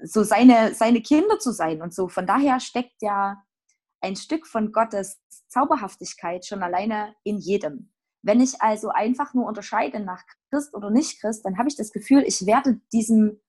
[0.05, 2.09] so seine, seine Kinder zu sein und so.
[2.09, 3.43] Von daher steckt ja
[4.01, 7.93] ein Stück von Gottes Zauberhaftigkeit schon alleine in jedem.
[8.23, 11.93] Wenn ich also einfach nur unterscheide nach Christ oder nicht Christ, dann habe ich das
[11.93, 13.41] Gefühl, ich werde diesem,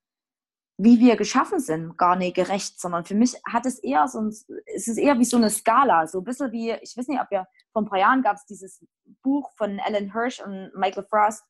[0.84, 4.28] wie wir geschaffen sind, gar nicht gerecht, sondern für mich hat es eher so ein,
[4.28, 7.28] es ist eher wie so eine Skala, so ein bisschen wie, ich weiß nicht, ob
[7.32, 8.86] ihr, vor ein paar Jahren gab es dieses
[9.22, 11.43] Buch von Alan Hirsch und Michael Frost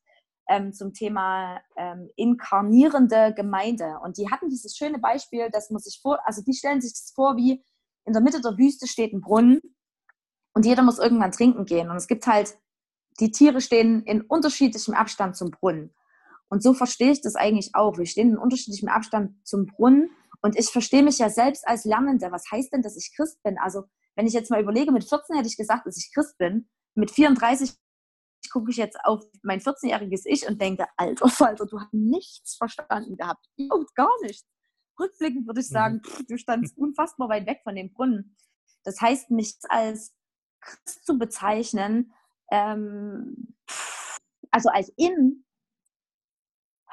[0.48, 3.98] ähm, zum Thema ähm, inkarnierende Gemeinde.
[4.04, 7.12] Und die hatten dieses schöne Beispiel, dass man sich vor, also die stellen sich das
[7.12, 7.64] vor, wie
[8.04, 9.60] in der Mitte der Wüste steht ein Brunnen
[10.54, 11.90] und jeder muss irgendwann trinken gehen.
[11.90, 12.56] Und es gibt halt
[13.20, 15.94] die Tiere stehen in unterschiedlichem Abstand zum Brunnen.
[16.54, 17.98] Und so verstehe ich das eigentlich auch.
[17.98, 20.08] Wir stehen in unterschiedlichem Abstand zum Brunnen.
[20.40, 22.30] Und ich verstehe mich ja selbst als Lernende.
[22.30, 23.58] Was heißt denn, dass ich Christ bin?
[23.58, 23.82] Also,
[24.14, 26.68] wenn ich jetzt mal überlege, mit 14 hätte ich gesagt, dass ich Christ bin.
[26.94, 27.74] Mit 34
[28.52, 33.16] gucke ich jetzt auf mein 14-jähriges Ich und denke, alter Falter, du hast nichts verstanden
[33.16, 33.44] gehabt.
[33.56, 34.46] Überhaupt gar nichts.
[35.00, 35.72] Rückblickend würde ich mhm.
[35.72, 38.36] sagen, pff, du standst unfassbar weit weg von dem Brunnen.
[38.84, 40.14] Das heißt, mich als
[40.60, 42.12] Christ zu bezeichnen,
[42.52, 43.56] ähm,
[44.52, 45.43] also als in,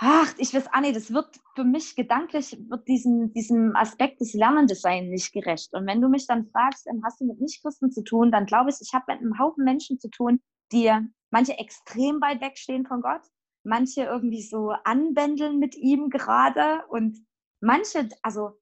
[0.04, 5.10] ach, ich weiß auch das wird für mich gedanklich, wird diesem, diesem Aspekt des Lernendesigns
[5.10, 5.74] nicht gerecht.
[5.74, 8.72] Und wenn du mich dann fragst, ähm, hast du mit Nichtchristen zu tun, dann glaube
[8.72, 10.92] ich, ich habe mit einem Haufen Menschen zu tun, die
[11.30, 13.22] manche extrem weit wegstehen von Gott,
[13.64, 17.24] manche irgendwie so anbändeln mit ihm gerade und
[17.60, 18.60] manche, also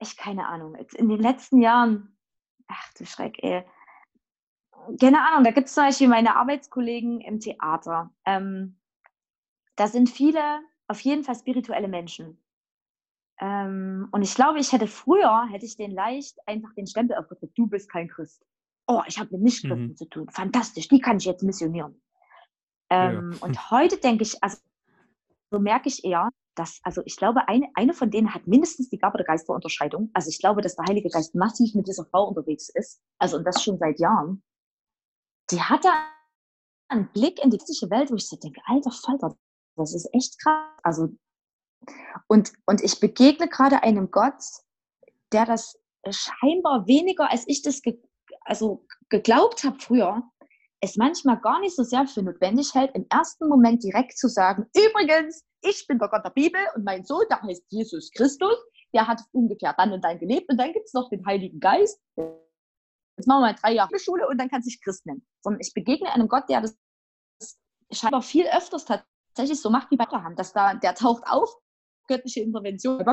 [0.00, 2.18] ich keine Ahnung, in den letzten Jahren,
[2.66, 3.64] ach du Schreck, ey,
[5.00, 8.10] keine Ahnung, da gibt es zum Beispiel meine Arbeitskollegen im Theater.
[8.26, 8.77] Ähm,
[9.78, 12.42] da sind viele auf jeden Fall spirituelle Menschen.
[13.40, 17.56] Ähm, und ich glaube, ich hätte früher, hätte ich den leicht einfach den Stempel aufgedrückt,
[17.56, 18.44] du bist kein Christ.
[18.86, 19.96] Oh, ich habe mit Nichtchristen mhm.
[19.96, 20.28] zu tun.
[20.30, 22.00] Fantastisch, die kann ich jetzt missionieren.
[22.90, 23.46] Ähm, ja.
[23.46, 24.58] Und heute denke ich, also
[25.50, 28.98] so merke ich eher, dass, also ich glaube, eine, eine von denen hat mindestens die
[28.98, 30.10] Gabe der Geisterunterscheidung.
[30.14, 33.00] Also ich glaube, dass der Heilige Geist massiv mit dieser Frau unterwegs ist.
[33.18, 34.42] Also und das schon seit Jahren
[35.50, 35.88] die hatte
[36.88, 39.36] einen Blick in die physische Welt, wo ich so denke, alter Falter,
[39.82, 40.66] das ist echt krass.
[40.82, 41.08] Also,
[42.26, 44.42] und, und ich begegne gerade einem Gott,
[45.32, 45.78] der das
[46.10, 48.00] scheinbar weniger, als ich das ge
[48.44, 50.22] also geglaubt habe früher,
[50.80, 54.66] es manchmal gar nicht so sehr für notwendig hält, im ersten Moment direkt zu sagen,
[54.74, 58.56] übrigens, ich bin der Gott der Bibel und mein Sohn, der heißt Jesus Christus,
[58.94, 62.00] der hat ungefähr dann und dann gelebt und dann gibt es noch den Heiligen Geist,
[62.16, 65.26] jetzt machen wir mal drei Jahre Schule und dann kann sich Christ nennen.
[65.42, 66.78] Sondern ich begegne einem Gott, der das
[67.90, 68.84] scheinbar viel öfters
[69.38, 71.48] tatsächlich so macht wie bei Abraham, dass da, der taucht auf,
[72.08, 73.04] göttliche Intervention,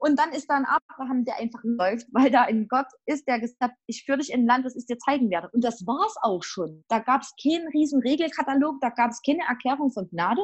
[0.00, 3.38] und dann ist da ein Abraham, der einfach läuft, weil da ein Gott ist, der
[3.38, 5.50] gesagt hat, ich führe dich in ein Land, das ich dir zeigen werde.
[5.52, 6.84] Und das war es auch schon.
[6.88, 10.42] Da gab es keinen riesen Regelkatalog, da gab es keine Erklärung von Gnade,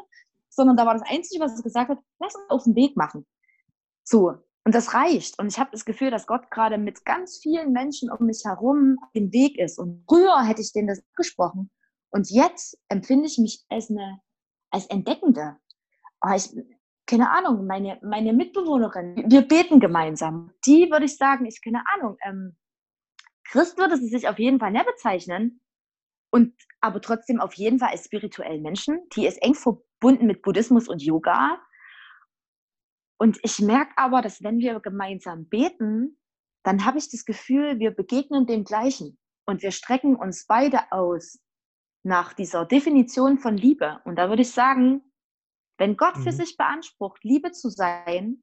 [0.51, 3.27] sondern da war das Einzige, was er gesagt hat, lass uns auf den Weg machen.
[4.05, 5.39] So, und das reicht.
[5.39, 8.99] Und ich habe das Gefühl, dass Gott gerade mit ganz vielen Menschen um mich herum
[9.15, 9.79] im Weg ist.
[9.79, 11.71] Und früher hätte ich denen das gesprochen.
[12.11, 14.21] Und jetzt empfinde ich mich als eine,
[14.71, 15.57] als Entdeckende.
[16.35, 16.55] Ich,
[17.07, 20.53] keine Ahnung, meine, meine Mitbewohnerin, wir beten gemeinsam.
[20.67, 22.57] Die würde ich sagen, ich keine Ahnung, ähm,
[23.51, 25.61] Christ würde sie sich auf jeden Fall nicht bezeichnen.
[26.33, 29.01] Und aber trotzdem auf jeden Fall als spirituellen Menschen.
[29.17, 31.59] Die ist eng verbunden mit Buddhismus und Yoga
[33.21, 36.19] und ich merke aber, dass wenn wir gemeinsam beten,
[36.65, 41.39] dann habe ich das Gefühl, wir begegnen dem Gleichen und wir strecken uns beide aus
[42.03, 44.01] nach dieser Definition von Liebe.
[44.05, 45.03] Und da würde ich sagen,
[45.79, 46.23] wenn Gott mhm.
[46.23, 48.43] für sich beansprucht, Liebe zu sein,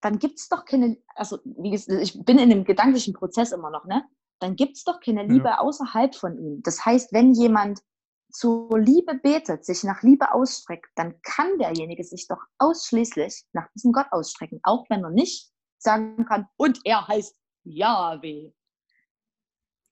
[0.00, 3.70] dann gibt es doch keine, also wie gesagt, ich bin in dem gedanklichen Prozess immer
[3.70, 4.04] noch, ne?
[4.38, 5.58] Dann gibt es doch keine Liebe ja.
[5.58, 6.62] außerhalb von ihm.
[6.62, 7.80] Das heißt, wenn jemand
[8.30, 13.92] zur Liebe betet, sich nach Liebe ausstreckt, dann kann derjenige sich doch ausschließlich nach diesem
[13.92, 18.52] Gott ausstrecken, auch wenn er nicht sagen kann, und er heißt Yahweh.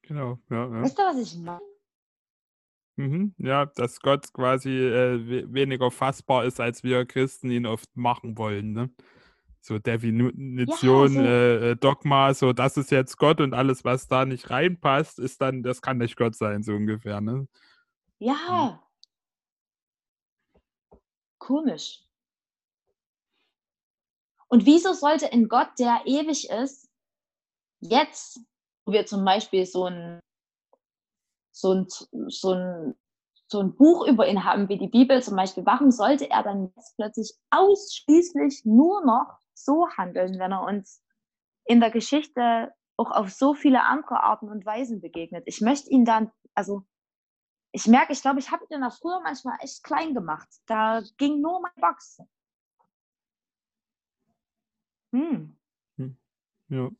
[0.02, 0.66] Genau, ja.
[0.66, 0.82] ja.
[0.82, 1.60] Weißt du, was ich meine?
[2.96, 8.38] Mhm, ja, dass Gott quasi äh, weniger fassbar ist, als wir Christen ihn oft machen
[8.38, 8.72] wollen.
[8.72, 8.90] Ne?
[9.64, 11.20] so Definition, ja, so.
[11.20, 15.40] Äh, äh, Dogma, so das ist jetzt Gott und alles, was da nicht reinpasst, ist
[15.40, 17.48] dann, das kann nicht Gott sein, so ungefähr, ne?
[18.18, 18.78] Ja.
[20.90, 20.98] Hm.
[21.38, 22.02] Komisch.
[24.48, 26.90] Und wieso sollte ein Gott, der ewig ist,
[27.80, 28.40] jetzt,
[28.84, 30.20] wo wir zum Beispiel so ein,
[31.64, 31.86] so ein,
[32.28, 32.94] so ein
[33.46, 36.72] so ein Buch über ihn haben wie die Bibel zum Beispiel, warum sollte er dann
[36.76, 41.02] jetzt plötzlich ausschließlich nur noch so handeln, wenn er uns
[41.64, 45.44] in der Geschichte auch auf so viele andere Arten und Weisen begegnet?
[45.46, 46.84] Ich möchte ihn dann, also
[47.70, 50.48] ich merke, ich glaube, ich habe ihn da früher manchmal echt klein gemacht.
[50.66, 52.22] Da ging nur mein Box.
[55.12, 55.56] Hm.
[55.96, 56.16] hm.
[56.68, 56.90] Ja.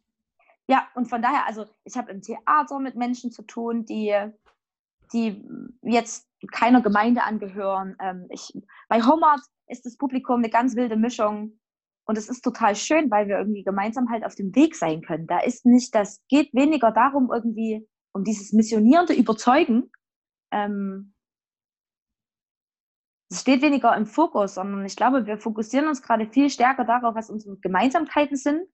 [0.66, 4.14] Ja, und von daher, also ich habe im Theater mit Menschen zu tun, die,
[5.12, 5.44] die
[5.82, 7.96] jetzt keiner Gemeinde angehören.
[8.00, 8.52] Ähm, ich,
[8.88, 11.58] bei Homart ist das Publikum eine ganz wilde Mischung.
[12.06, 15.26] Und es ist total schön, weil wir irgendwie gemeinsam halt auf dem Weg sein können.
[15.26, 19.90] Da ist nicht, das geht weniger darum, irgendwie um dieses missionierende Überzeugen.
[20.52, 21.14] Ähm,
[23.30, 27.14] es steht weniger im Fokus, sondern ich glaube, wir fokussieren uns gerade viel stärker darauf,
[27.14, 28.68] was unsere Gemeinsamkeiten sind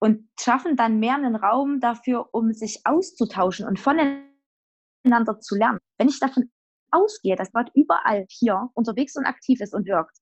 [0.00, 4.31] und schaffen dann mehr einen Raum dafür, um sich auszutauschen und voneinander
[5.40, 5.78] zu lernen.
[5.98, 6.50] Wenn ich davon
[6.90, 10.18] ausgehe, dass Gott überall hier unterwegs und aktiv ist und wirkt,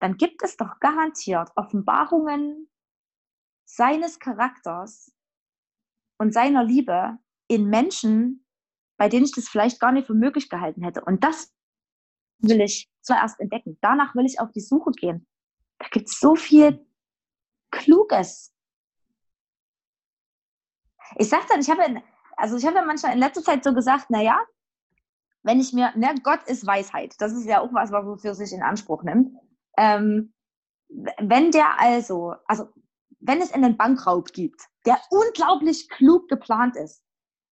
[0.00, 2.70] dann gibt es doch garantiert Offenbarungen
[3.64, 5.12] seines Charakters
[6.18, 8.44] und seiner Liebe in Menschen,
[8.96, 11.04] bei denen ich das vielleicht gar nicht für möglich gehalten hätte.
[11.04, 11.52] Und das
[12.38, 13.78] will ich zuerst entdecken.
[13.80, 15.26] Danach will ich auf die Suche gehen.
[15.78, 16.84] Da gibt es so viel
[17.70, 18.52] Kluges.
[21.16, 22.02] Ich sage dann, ich habe,
[22.38, 24.40] also ich habe manchmal in letzter Zeit so gesagt, naja,
[25.42, 27.14] wenn ich mir, ne, Gott ist Weisheit.
[27.18, 29.36] Das ist ja auch was, wofür sich in Anspruch nimmt.
[29.76, 30.32] Ähm,
[31.18, 32.68] wenn der also, also
[33.20, 37.02] wenn es einen Bankraub gibt, der unglaublich klug geplant ist,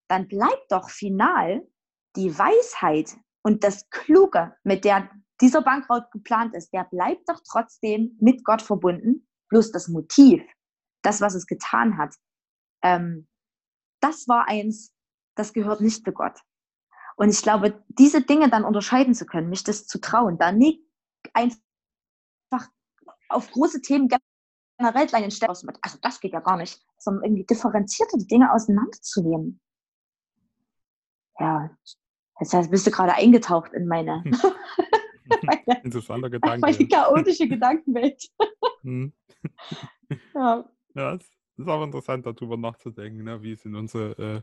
[0.08, 1.66] dann bleibt doch final
[2.14, 8.16] die Weisheit und das Kluge, mit der dieser Bankraub geplant ist, der bleibt doch trotzdem
[8.20, 9.28] mit Gott verbunden.
[9.48, 10.42] Bloß das Motiv,
[11.02, 12.14] das, was es getan hat,
[12.82, 13.28] ähm,
[14.00, 14.94] das war eins,
[15.34, 16.40] das gehört nicht zu Gott.
[17.16, 20.82] Und ich glaube, diese Dinge dann unterscheiden zu können, mich das zu trauen, da nicht
[21.32, 21.58] einfach
[23.28, 24.08] auf große Themen
[24.78, 29.60] generell kleinen Stellen, also das geht ja gar nicht, sondern irgendwie differenzierte die Dinge auseinanderzunehmen.
[31.38, 31.70] Ja,
[32.38, 34.36] das heißt, bist du gerade eingetaucht in meine, hm.
[35.42, 36.60] meine, Interessanter Gedanke.
[36.60, 38.30] meine chaotische Gedankenwelt.
[38.82, 39.12] hm.
[40.34, 40.68] ja.
[40.94, 41.18] ja,
[41.66, 43.42] ist auch interessant, darüber nachzudenken, ne?
[43.42, 44.42] wie sind unsere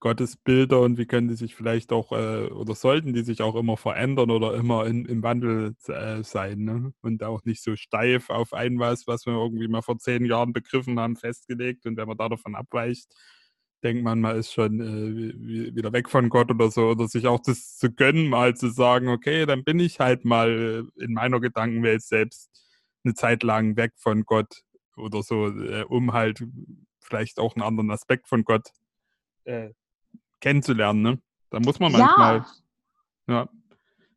[0.00, 3.76] Gottesbilder und wie können die sich vielleicht auch äh, oder sollten die sich auch immer
[3.76, 6.92] verändern oder immer in, im Wandel äh, sein ne?
[7.02, 10.52] und auch nicht so steif auf ein was, was wir irgendwie mal vor zehn Jahren
[10.52, 13.14] begriffen haben, festgelegt und wenn man da davon abweicht,
[13.84, 17.40] denkt man, man ist schon äh, wieder weg von Gott oder so oder sich auch
[17.40, 22.02] das zu gönnen, mal zu sagen, okay, dann bin ich halt mal in meiner Gedankenwelt
[22.02, 22.50] selbst
[23.04, 24.62] eine Zeit lang weg von Gott
[24.96, 26.44] oder so, äh, um halt
[27.00, 28.70] vielleicht auch einen anderen Aspekt von Gott
[29.44, 29.70] äh,
[30.40, 31.02] kennenzulernen.
[31.02, 31.22] Ne?
[31.50, 32.44] Da muss man manchmal
[33.28, 33.34] ja.
[33.34, 33.48] ja.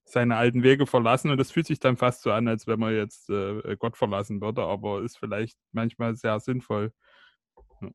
[0.06, 2.94] seine alten Wege verlassen und das fühlt sich dann fast so an, als wenn man
[2.94, 6.94] jetzt äh, Gott verlassen würde, aber ist vielleicht manchmal sehr sinnvoll.
[7.82, 7.90] Ja.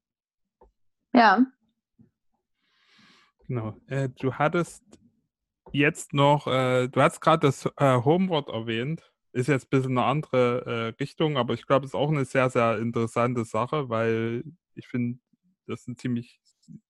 [1.15, 1.47] ja.
[3.47, 3.77] Genau.
[3.89, 4.85] Äh, du hattest
[5.73, 9.13] jetzt noch, äh, du hast gerade das äh, Homewort erwähnt.
[9.33, 12.25] Ist jetzt ein bisschen eine andere äh, Richtung, aber ich glaube, es ist auch eine
[12.25, 14.43] sehr, sehr interessante Sache, weil
[14.75, 15.19] ich finde,
[15.67, 16.41] das ist ein ziemlich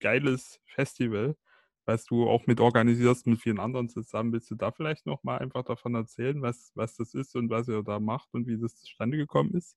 [0.01, 1.37] geiles Festival,
[1.85, 4.33] was du auch mit organisierst mit vielen anderen zusammen.
[4.33, 7.69] Willst du da vielleicht noch mal einfach davon erzählen, was, was das ist und was
[7.69, 9.77] ihr da macht und wie das zustande gekommen ist?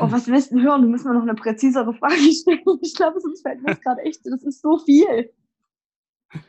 [0.00, 0.82] Oh, was willst du hören?
[0.82, 2.62] Du musst mir noch eine präzisere Frage stellen.
[2.82, 5.32] Ich glaube, sonst fällt mir das gerade echt, das ist so viel.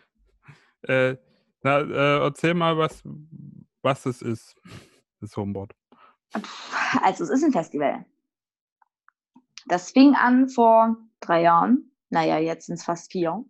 [0.87, 1.17] Äh,
[1.63, 3.01] na, äh, erzähl mal, was,
[3.85, 4.55] was das ist,
[5.21, 5.73] das Homeboard.
[7.01, 8.05] Also, es ist ein Festival.
[9.67, 11.91] Das fing an vor drei Jahren.
[12.09, 13.45] Naja, jetzt sind es fast vier.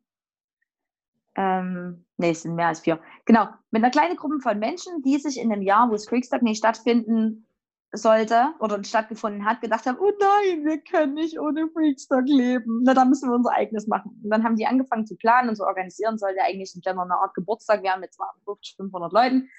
[1.35, 3.01] Ähm, nee, es sind mehr als vier.
[3.25, 6.41] Genau, mit einer kleinen Gruppe von Menschen, die sich in dem Jahr, wo das Creekstag
[6.43, 7.47] nicht stattfinden
[7.91, 12.81] sollte oder stattgefunden hat, gedacht haben, oh nein, wir können nicht ohne Freakstock leben.
[12.83, 14.19] Na, da müssen wir unser eigenes machen.
[14.23, 17.33] Und dann haben die angefangen zu planen und zu organisieren, sollte eigentlich ein eine Art
[17.33, 19.49] Geburtstag werden mit 250, 500 Leuten.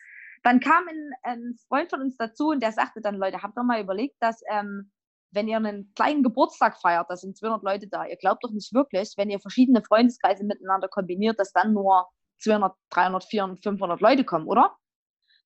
[0.47, 3.65] Dann kam ein, ein, Freund von uns dazu und der sagte dann, Leute, habt ihr
[3.65, 4.93] mal überlegt, dass ähm,
[5.33, 8.07] wenn ihr einen kleinen Geburtstag feiert, da sind 200 Leute da.
[8.07, 12.07] Ihr glaubt doch nicht wirklich, wenn ihr verschiedene Freundeskreise miteinander kombiniert, dass dann nur
[12.39, 14.77] 200, 300, 400, 500 Leute kommen, oder?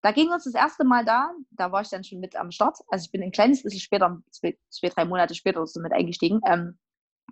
[0.03, 2.77] da ging uns das erste Mal da, da war ich dann schon mit am Start.
[2.89, 6.41] Also ich bin ein kleines bisschen später, zwei, zwei drei Monate später so mit eingestiegen.
[6.47, 6.79] Ähm,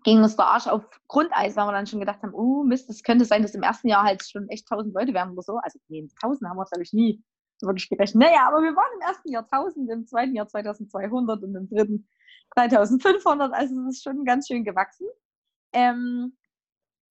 [0.05, 3.03] ging uns der Arsch auf Grundeis, weil wir dann schon gedacht haben, oh Mist, es
[3.03, 5.59] könnte sein, dass im ersten Jahr halt schon echt tausend Leute werden oder so.
[5.63, 7.23] Also nee, tausend haben wir glaube ich nie
[7.63, 8.23] wirklich gerechnet.
[8.23, 12.09] Naja, aber wir waren im ersten Jahr tausend, im zweiten Jahr 2200 und im dritten
[12.57, 13.53] 3500.
[13.53, 15.07] Also es ist schon ganz schön gewachsen.
[15.73, 16.37] Ähm,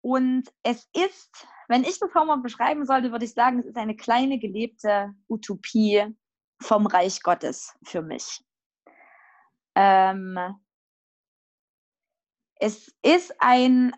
[0.02, 3.96] und es ist, wenn ich das mal beschreiben sollte, würde ich sagen, es ist eine
[3.96, 6.16] kleine gelebte Utopie
[6.62, 8.44] vom Reich Gottes für mich.
[9.76, 10.38] Ähm,
[12.56, 13.94] es ist ein,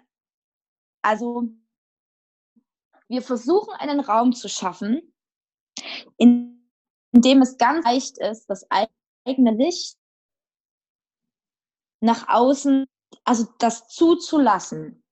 [1.01, 1.49] also
[3.07, 5.10] wir versuchen einen Raum zu schaffen,
[6.17, 6.67] in,
[7.13, 9.97] dem es ganz leicht ist, das eigene Licht
[12.01, 12.85] nach außen,
[13.23, 15.03] also das zuzulassen.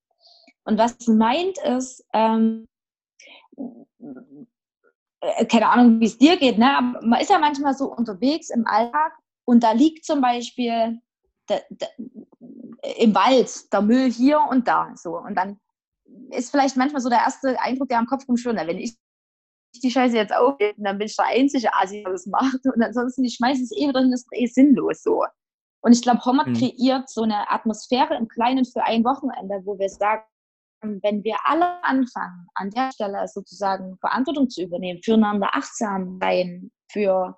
[0.63, 2.67] Und was meint ist, ähm,
[5.21, 6.77] äh, keine Ahnung, wie es dir geht, ne?
[6.77, 9.13] aber man ist ja manchmal so unterwegs im Alltag
[9.45, 11.01] und da liegt zum Beispiel
[11.49, 11.87] de, de,
[12.97, 14.93] im Wald der Müll hier und da.
[14.95, 15.17] So.
[15.17, 15.59] Und dann
[16.31, 18.55] ist vielleicht manchmal so der erste Eindruck, der am Kopf rumschwirrt.
[18.55, 18.95] Wenn ich
[19.75, 22.59] die Scheiße jetzt aufgebe, dann bin ich der einzige Asi, der das macht.
[22.65, 25.23] Und ansonsten, die schmeißen es eh wieder hin, das ist eh sinnlos so.
[25.81, 26.53] Und ich glaube, Hommer mhm.
[26.53, 30.23] kreiert so eine Atmosphäre im Kleinen für ein Wochenende, wo wir sagen,
[30.81, 37.37] wenn wir alle anfangen, an der Stelle sozusagen Verantwortung zu übernehmen, füreinander achtsam sein, für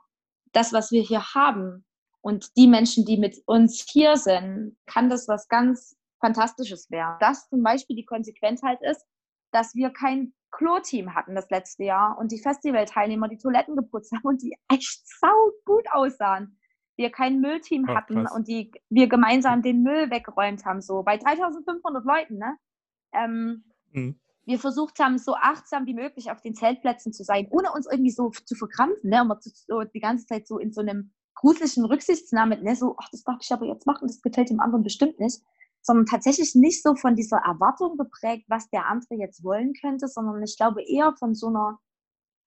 [0.53, 1.85] das, was wir hier haben
[2.21, 7.17] und die Menschen, die mit uns hier sind, kann das was ganz Fantastisches werden.
[7.19, 9.03] Das zum Beispiel die Konsequenz halt ist,
[9.51, 14.23] dass wir kein Klo-Team hatten das letzte Jahr und die Festivalteilnehmer die Toiletten geputzt haben
[14.23, 16.57] und die echt sau gut aussahen.
[16.97, 18.35] Wir kein Müllteam oh, hatten krass.
[18.35, 22.57] und die wir gemeinsam den Müll weggeräumt haben, so bei 3500 Leuten, ne?
[23.13, 24.19] Ähm, mhm.
[24.45, 28.11] Wir versucht haben, so achtsam wie möglich auf den Zeltplätzen zu sein, ohne uns irgendwie
[28.11, 29.21] so zu verkrampfen, ne?
[29.21, 32.75] Immer so die ganze Zeit so in so einem gruseligen Rücksichtsnahmen, ne?
[32.75, 35.41] So, ach, das darf ich aber jetzt machen, das gefällt dem anderen bestimmt nicht
[35.81, 40.41] sondern tatsächlich nicht so von dieser Erwartung geprägt, was der andere jetzt wollen könnte, sondern
[40.43, 41.79] ich glaube eher von so einer,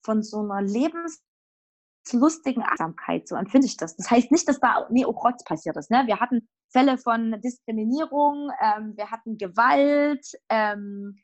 [0.04, 3.96] von so einer lebenslustigen Achtsamkeit, so empfinde ich das.
[3.96, 5.14] Das heißt nicht, dass da nee, oh
[5.44, 5.90] passiert ist.
[5.90, 6.04] Ne?
[6.06, 11.18] Wir hatten Fälle von Diskriminierung, ähm, wir hatten Gewalt, ähm,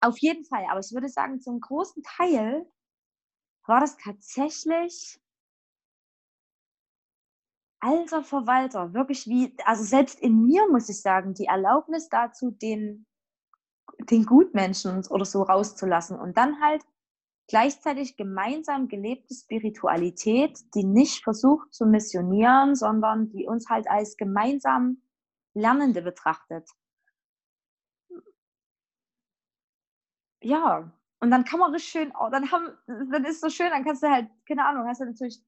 [0.00, 0.64] auf jeden Fall.
[0.70, 2.66] Aber ich würde sagen, zum großen Teil
[3.66, 5.20] war das tatsächlich
[7.82, 13.06] alter Verwalter, wirklich wie, also selbst in mir muss ich sagen, die Erlaubnis dazu, den,
[14.10, 16.82] den Gutmenschen oder so rauszulassen und dann halt
[17.48, 25.02] gleichzeitig gemeinsam gelebte Spiritualität, die nicht versucht zu missionieren, sondern die uns halt als gemeinsam
[25.54, 26.70] Lernende betrachtet.
[30.40, 34.02] Ja, und dann kann man richtig schön, dann haben, dann ist so schön, dann kannst
[34.02, 35.42] du halt, keine Ahnung, hast du natürlich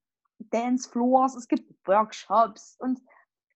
[0.51, 3.01] Dancefloors, es gibt Workshops und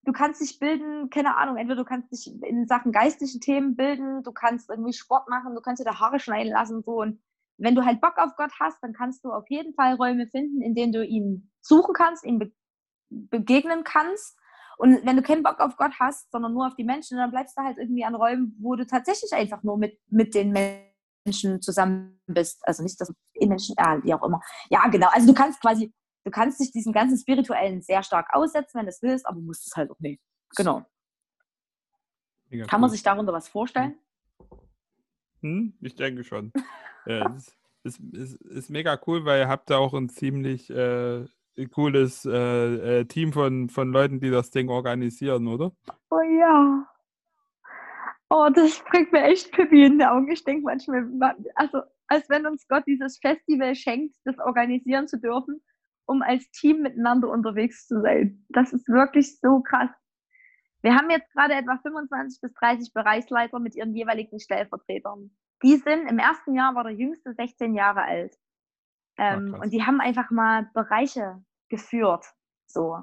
[0.05, 4.22] du kannst dich bilden, keine Ahnung, entweder du kannst dich in Sachen geistlichen Themen bilden,
[4.22, 7.20] du kannst irgendwie Sport machen, du kannst dir da Haare schneiden lassen so und
[7.59, 10.62] wenn du halt Bock auf Gott hast, dann kannst du auf jeden Fall Räume finden,
[10.62, 12.53] in denen du ihn suchen kannst, ihm be
[13.11, 14.39] begegnen kannst.
[14.76, 17.57] Und wenn du keinen Bock auf Gott hast, sondern nur auf die Menschen, dann bleibst
[17.57, 20.53] du halt irgendwie an Räumen, wo du tatsächlich einfach nur mit, mit den
[21.24, 22.61] Menschen zusammen bist.
[22.68, 24.41] Also nicht das in Menschen, ja, wie auch immer.
[24.68, 25.09] Ja, genau.
[25.11, 25.93] Also du kannst quasi
[26.29, 29.66] du kannst dich diesem ganzen Spirituellen sehr stark aussetzen, wenn du es willst, aber musst
[29.66, 30.20] es halt auch nicht.
[30.57, 30.85] Genau.
[32.51, 33.99] Mega Kann man sich darunter was vorstellen?
[35.41, 36.53] Hm, ich denke schon.
[37.07, 41.24] ja, es ist, ist, ist, mega cool, weil ihr habt da auch ein ziemlich äh,
[41.70, 45.72] cooles äh, äh, Team von, von Leuten, die das Ding organisieren, oder?
[46.11, 46.87] Oh ja.
[48.29, 50.31] Oh, das bringt mir echt Pippi in die Augen.
[50.31, 51.09] Ich denke manchmal,
[51.55, 55.62] also als wenn uns Gott dieses Festival schenkt, das organisieren zu dürfen
[56.09, 58.45] um als Team miteinander unterwegs zu sein.
[58.49, 59.91] Das ist wirklich so krass.
[60.81, 65.31] Wir haben jetzt gerade etwa 25 bis 30 Bereichsleiter mit ihren jeweiligen Stellvertretern.
[65.63, 68.35] Die sind, im ersten Jahr war der jüngste 16 Jahre alt.
[69.19, 72.25] Ähm, und die haben einfach mal Bereiche geführt.
[72.67, 72.99] So.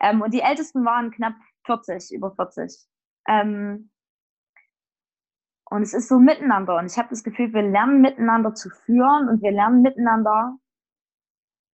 [0.00, 1.34] Ähm, und die Ältesten waren knapp
[1.64, 2.76] 40, über 40.
[3.26, 3.90] Ähm,
[5.70, 6.76] und es ist so miteinander.
[6.76, 10.58] Und ich habe das Gefühl, wir lernen miteinander zu führen und wir lernen miteinander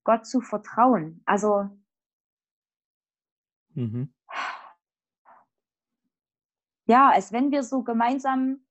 [0.05, 1.23] Gott zu vertrauen.
[1.25, 1.69] Also
[3.75, 4.13] mhm.
[6.87, 8.65] ja, als wenn wir so gemeinsam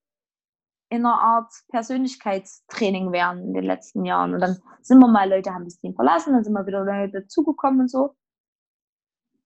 [0.90, 4.34] in einer Art Persönlichkeitstraining wären in den letzten Jahren.
[4.34, 7.22] Und dann sind wir mal, Leute haben das Team verlassen, dann sind wir wieder Leute
[7.22, 8.16] dazugekommen und so.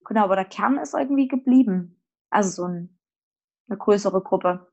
[0.06, 2.02] Genau, aber der Kern ist irgendwie geblieben.
[2.30, 2.98] Also so ein,
[3.68, 4.72] eine größere Gruppe.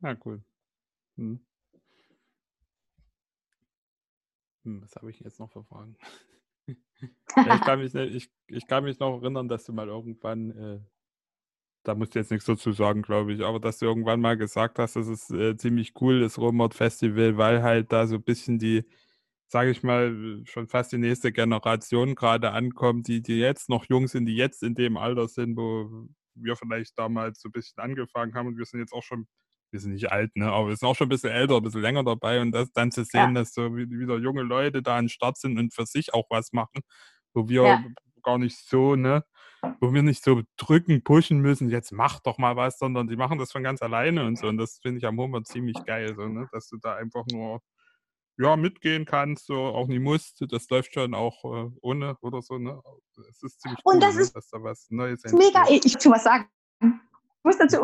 [0.00, 0.42] Ja, cool.
[1.16, 1.46] Hm.
[4.64, 5.96] Hm, was habe ich jetzt noch für Fragen?
[7.36, 10.80] ja, ich, kann mich, ich, ich kann mich noch erinnern, dass du mal irgendwann, äh,
[11.84, 14.78] da musst du jetzt nichts dazu sagen, glaube ich, aber dass du irgendwann mal gesagt
[14.78, 18.58] hast, dass es äh, ziemlich cool ist, Romort Festival, weil halt da so ein bisschen
[18.58, 18.84] die,
[19.48, 24.06] sage ich mal, schon fast die nächste Generation gerade ankommt, die, die jetzt noch jung
[24.06, 28.34] sind, die jetzt in dem Alter sind, wo wir vielleicht damals so ein bisschen angefangen
[28.34, 29.26] haben und wir sind jetzt auch schon
[29.72, 30.52] wir sind nicht alt, ne?
[30.52, 32.92] aber wir sind auch schon ein bisschen älter, ein bisschen länger dabei und das dann
[32.92, 33.40] zu sehen, ja.
[33.40, 36.82] dass so wieder junge Leute da an Start sind und für sich auch was machen,
[37.32, 37.84] wo wir ja.
[38.22, 39.24] gar nicht so, ne,
[39.80, 43.38] wo wir nicht so drücken, pushen müssen, jetzt mach doch mal was, sondern die machen
[43.38, 44.48] das von ganz alleine und so.
[44.48, 46.48] Und das finde ich am Hummer ziemlich geil, so, ne?
[46.52, 47.60] dass du da einfach nur
[48.38, 50.44] ja, mitgehen kannst, so auch nie musst.
[50.50, 52.58] Das läuft schon auch äh, ohne oder so.
[52.58, 52.80] Ne?
[53.28, 54.22] Es ist ziemlich und cool, das ne?
[54.22, 55.52] ist dass da was Neues entsteht.
[55.54, 56.48] Mega, ich muss was sagen.
[56.82, 57.78] Ich muss dazu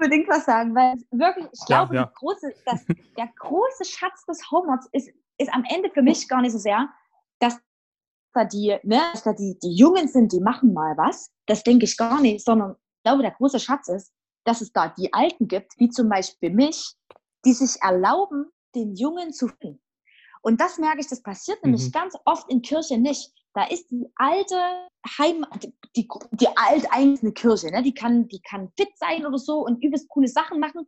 [0.00, 2.12] unbedingt was sagen, weil wirklich, ich glaube, ja, ja.
[2.14, 2.84] Große, das,
[3.16, 6.88] der große Schatz des Homeworks ist, ist am Ende für mich gar nicht so sehr,
[7.38, 7.58] dass
[8.32, 11.30] da die, ne, dass da die, die Jungen sind, die machen mal was.
[11.46, 14.12] Das denke ich gar nicht, sondern ich glaube, der große Schatz ist,
[14.44, 16.94] dass es da die Alten gibt, wie zum Beispiel mich,
[17.44, 19.82] die sich erlauben, den Jungen zu finden.
[20.42, 21.92] Und das merke ich, das passiert nämlich mhm.
[21.92, 23.32] ganz oft in Kirche nicht.
[23.54, 24.56] Da ist die alte
[25.18, 25.44] Heim,
[25.96, 27.82] die, die, alteinzelne Kirche, ne?
[27.82, 30.86] die, kann, die kann fit sein oder so und übelst coole Sachen machen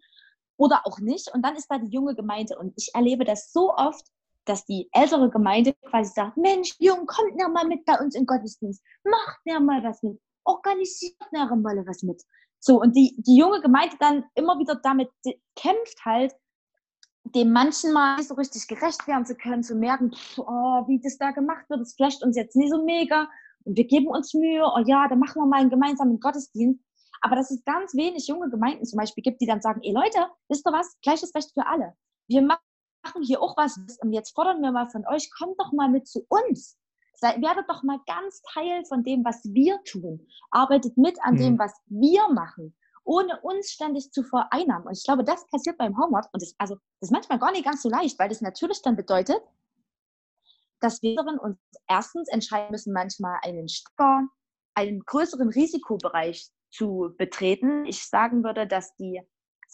[0.56, 1.32] oder auch nicht.
[1.34, 2.56] Und dann ist da die junge Gemeinde.
[2.58, 4.06] Und ich erlebe das so oft,
[4.44, 8.26] dass die ältere Gemeinde quasi sagt, Mensch, Jung, kommt ja mal mit bei uns im
[8.26, 12.22] Gottesdienst, macht ja mal was mit, organisiert ja mal was mit.
[12.58, 15.10] So, und die, die junge Gemeinde dann immer wieder damit
[15.56, 16.32] kämpft halt,
[17.34, 21.00] dem manchen mal nicht so richtig gerecht werden zu können, zu merken, pff, oh, wie
[21.00, 23.28] das da gemacht wird, das flasht uns jetzt nicht so mega
[23.64, 26.80] und wir geben uns Mühe, oh ja, dann machen wir mal einen gemeinsamen Gottesdienst.
[27.20, 30.26] Aber dass es ganz wenig junge Gemeinden zum Beispiel gibt, die dann sagen, ey Leute,
[30.48, 31.94] wisst ihr was, gleiches Recht für alle.
[32.26, 35.88] Wir machen hier auch was und jetzt fordern wir mal von euch, kommt doch mal
[35.88, 36.78] mit zu uns.
[37.14, 40.26] Seid, werdet doch mal ganz Teil von dem, was wir tun.
[40.50, 41.38] Arbeitet mit an mhm.
[41.38, 42.74] dem, was wir machen
[43.04, 44.86] ohne uns ständig zu vereinnahmen.
[44.86, 46.26] Und ich glaube, das passiert beim Homework.
[46.32, 48.96] Und das, also, das ist manchmal gar nicht ganz so leicht, weil das natürlich dann
[48.96, 49.40] bedeutet,
[50.80, 54.26] dass wir uns erstens entscheiden müssen, manchmal einen stärker,
[54.74, 57.84] einen größeren Risikobereich zu betreten.
[57.84, 59.22] Ich sagen würde, dass die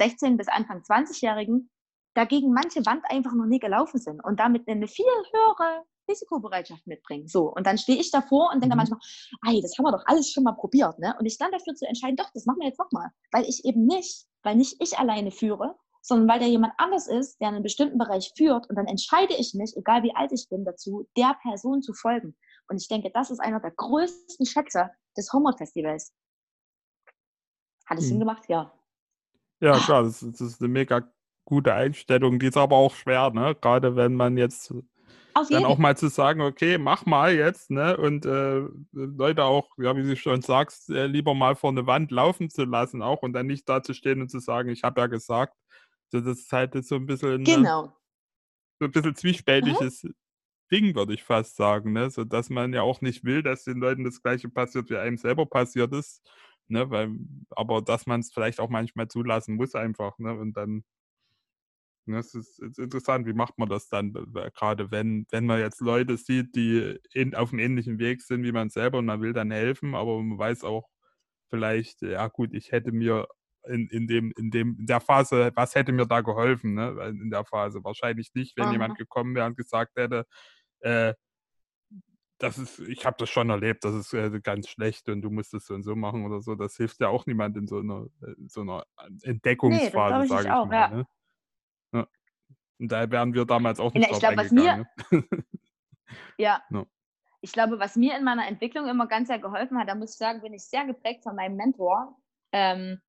[0.00, 1.70] 16- bis Anfang 20-Jährigen
[2.14, 7.28] dagegen manche Wand einfach noch nie gelaufen sind und damit eine viel höhere Risikobereitschaft mitbringen.
[7.28, 8.78] So, und dann stehe ich davor und denke mhm.
[8.78, 9.00] manchmal,
[9.46, 10.98] ey, das haben wir doch alles schon mal probiert.
[10.98, 11.14] Ne?
[11.18, 13.10] Und ich dann dafür zu entscheiden, doch, das machen wir jetzt nochmal.
[13.32, 17.40] Weil ich eben nicht, weil nicht ich alleine führe, sondern weil da jemand anders ist,
[17.40, 18.68] der einen bestimmten Bereich führt.
[18.68, 22.36] Und dann entscheide ich mich, egal wie alt ich bin, dazu, der Person zu folgen.
[22.68, 26.14] Und ich denke, das ist einer der größten Schätze des Homework Festivals.
[27.86, 28.08] Hat es mhm.
[28.08, 28.44] Sinn gemacht?
[28.48, 28.72] Ja.
[29.60, 31.10] Ja, klar, das, das ist eine mega
[31.44, 32.38] gute Einstellung.
[32.38, 33.56] Die ist aber auch schwer, ne?
[33.60, 34.72] Gerade wenn man jetzt
[35.34, 37.96] dann auch mal zu sagen, okay, mach mal jetzt, ne?
[37.96, 38.62] Und äh,
[38.92, 42.64] Leute auch, ja, wie du schon sagst, äh, lieber mal vor eine Wand laufen zu
[42.64, 45.54] lassen auch und dann nicht da zu stehen und zu sagen, ich habe ja gesagt.
[46.10, 47.44] So, das ist halt so ein bisschen.
[47.44, 47.86] Genau.
[47.86, 47.92] Ne,
[48.80, 50.14] so ein bisschen zwiespältiges mhm.
[50.70, 52.10] Ding, würde ich fast sagen, ne?
[52.10, 55.18] So dass man ja auch nicht will, dass den Leuten das gleiche passiert, wie einem
[55.18, 56.22] selber passiert ist.
[56.68, 57.10] Ne, weil,
[57.50, 60.34] aber dass man es vielleicht auch manchmal zulassen muss einfach, ne?
[60.34, 60.84] Und dann
[62.12, 64.12] das ne, ist, ist interessant, wie macht man das dann,
[64.54, 68.52] gerade wenn, wenn man jetzt Leute sieht, die in, auf einem ähnlichen Weg sind wie
[68.52, 70.88] man selber und man will dann helfen, aber man weiß auch
[71.48, 73.26] vielleicht, ja gut, ich hätte mir
[73.64, 76.96] in, in, dem, in, dem, in der Phase, was hätte mir da geholfen, ne?
[77.08, 77.82] In der Phase.
[77.84, 78.72] Wahrscheinlich nicht, wenn Aha.
[78.72, 80.24] jemand gekommen wäre und gesagt hätte,
[80.80, 81.14] äh,
[82.38, 85.52] das ist, ich habe das schon erlebt, das ist äh, ganz schlecht und du musst
[85.54, 86.54] es so und so machen oder so.
[86.54, 88.84] Das hilft ja auch niemand in so einer, äh, so einer
[89.22, 90.72] Entdeckungsphase, nee, sage ich, ich mal.
[90.72, 90.88] Ja.
[90.88, 91.06] Ne?
[92.78, 92.84] Ja.
[92.84, 94.86] Und da wären wir damals auch nicht ich glaube, was mir,
[96.38, 96.62] ja.
[96.70, 96.86] ja.
[97.40, 100.18] Ich glaube, was mir in meiner Entwicklung immer ganz sehr geholfen hat, da muss ich
[100.18, 102.16] sagen, bin ich sehr geprägt von meinem Mentor.
[102.52, 103.00] Ähm,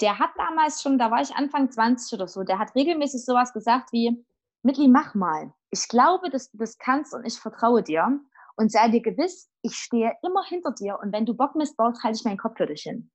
[0.00, 3.52] der hat damals schon, da war ich Anfang 20 oder so, der hat regelmäßig sowas
[3.52, 4.24] gesagt wie,
[4.62, 5.52] Mitli, mach mal.
[5.70, 8.20] Ich glaube, dass du das kannst und ich vertraue dir.
[8.56, 12.18] Und sei dir gewiss, ich stehe immer hinter dir und wenn du Bock missbaust, halte
[12.18, 13.10] ich meinen Kopf für dich hin.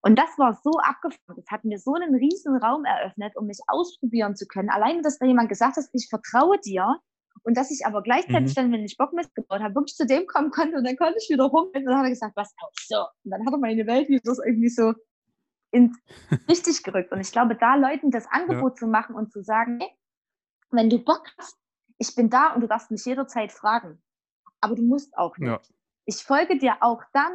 [0.00, 1.36] Und das war so abgefahren.
[1.36, 4.70] Das hat mir so einen riesen Raum eröffnet, um mich ausprobieren zu können.
[4.70, 7.00] Alleine, dass da jemand gesagt hat, ich vertraue dir.
[7.44, 8.54] Und dass ich aber gleichzeitig mhm.
[8.54, 11.30] dann, wenn ich Bock mitgebaut habe, wirklich zu dem kommen konnte und dann konnte ich
[11.30, 11.68] wieder rum.
[11.72, 12.98] Und dann hat er gesagt, was auch so.
[13.24, 14.92] Und dann hat er meine Welt wieder so irgendwie so
[15.70, 15.96] ins
[16.48, 17.12] richtig gerückt.
[17.12, 18.76] Und ich glaube, da Leuten das Angebot ja.
[18.76, 19.90] zu machen und zu sagen, hey,
[20.70, 21.56] wenn du Bock hast,
[21.98, 24.02] ich bin da und du darfst mich jederzeit fragen.
[24.60, 25.48] Aber du musst auch nicht.
[25.48, 25.60] Ja.
[26.04, 27.32] Ich folge dir auch dann,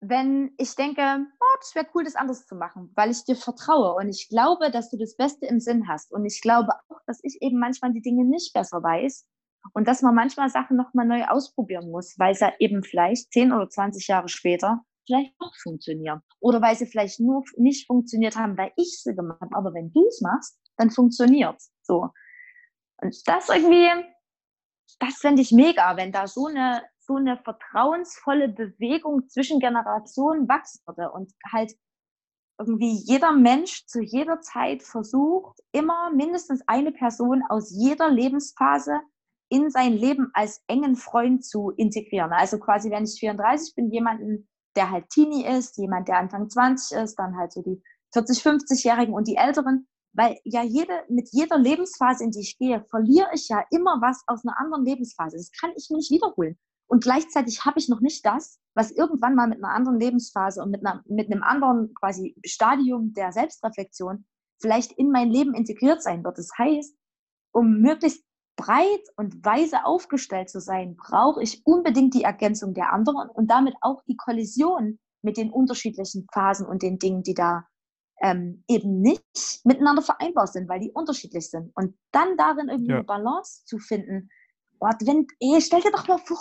[0.00, 1.02] wenn ich denke,
[1.40, 4.70] oh, das wäre cool, das anders zu machen, weil ich dir vertraue und ich glaube,
[4.70, 6.12] dass du das Beste im Sinn hast.
[6.12, 9.26] Und ich glaube auch, dass ich eben manchmal die Dinge nicht besser weiß
[9.72, 13.68] und dass man manchmal Sachen nochmal neu ausprobieren muss, weil sie eben vielleicht 10 oder
[13.68, 16.20] 20 Jahre später vielleicht auch funktionieren.
[16.40, 19.56] Oder weil sie vielleicht nur nicht funktioniert haben, weil ich sie gemacht habe.
[19.56, 22.08] Aber wenn du es machst, dann funktioniert So.
[22.98, 23.88] Und das irgendwie,
[24.98, 30.82] das fände ich mega, wenn da so eine, so eine vertrauensvolle Bewegung zwischen Generationen wachsen
[30.86, 31.72] würde und halt
[32.58, 39.00] irgendwie jeder Mensch zu jeder Zeit versucht, immer mindestens eine Person aus jeder Lebensphase
[39.48, 42.32] in sein Leben als engen Freund zu integrieren.
[42.32, 46.98] Also quasi, wenn ich 34 bin, jemanden, der halt Teenie ist, jemand, der Anfang 20
[46.98, 47.82] ist, dann halt so die
[48.12, 49.86] 40, 50-Jährigen und die Älteren.
[50.12, 54.22] Weil ja jede, mit jeder Lebensphase, in die ich gehe, verliere ich ja immer was
[54.26, 55.36] aus einer anderen Lebensphase.
[55.36, 56.58] Das kann ich mir nicht wiederholen.
[56.88, 60.70] Und gleichzeitig habe ich noch nicht das, was irgendwann mal mit einer anderen Lebensphase und
[60.70, 64.24] mit, einer, mit einem anderen quasi Stadium der Selbstreflexion
[64.60, 66.38] vielleicht in mein Leben integriert sein wird.
[66.38, 66.96] Das heißt,
[67.52, 68.24] um möglichst
[68.56, 73.74] breit und weise aufgestellt zu sein, brauche ich unbedingt die Ergänzung der anderen und damit
[73.80, 77.66] auch die Kollision mit den unterschiedlichen Phasen und den Dingen, die da
[78.22, 81.70] ähm, eben nicht miteinander vereinbar sind, weil die unterschiedlich sind.
[81.74, 82.96] Und dann darin irgendwie ja.
[82.96, 84.30] eine Balance zu finden.
[84.78, 86.36] Boah, wenn, ey, stell dir doch mal vor,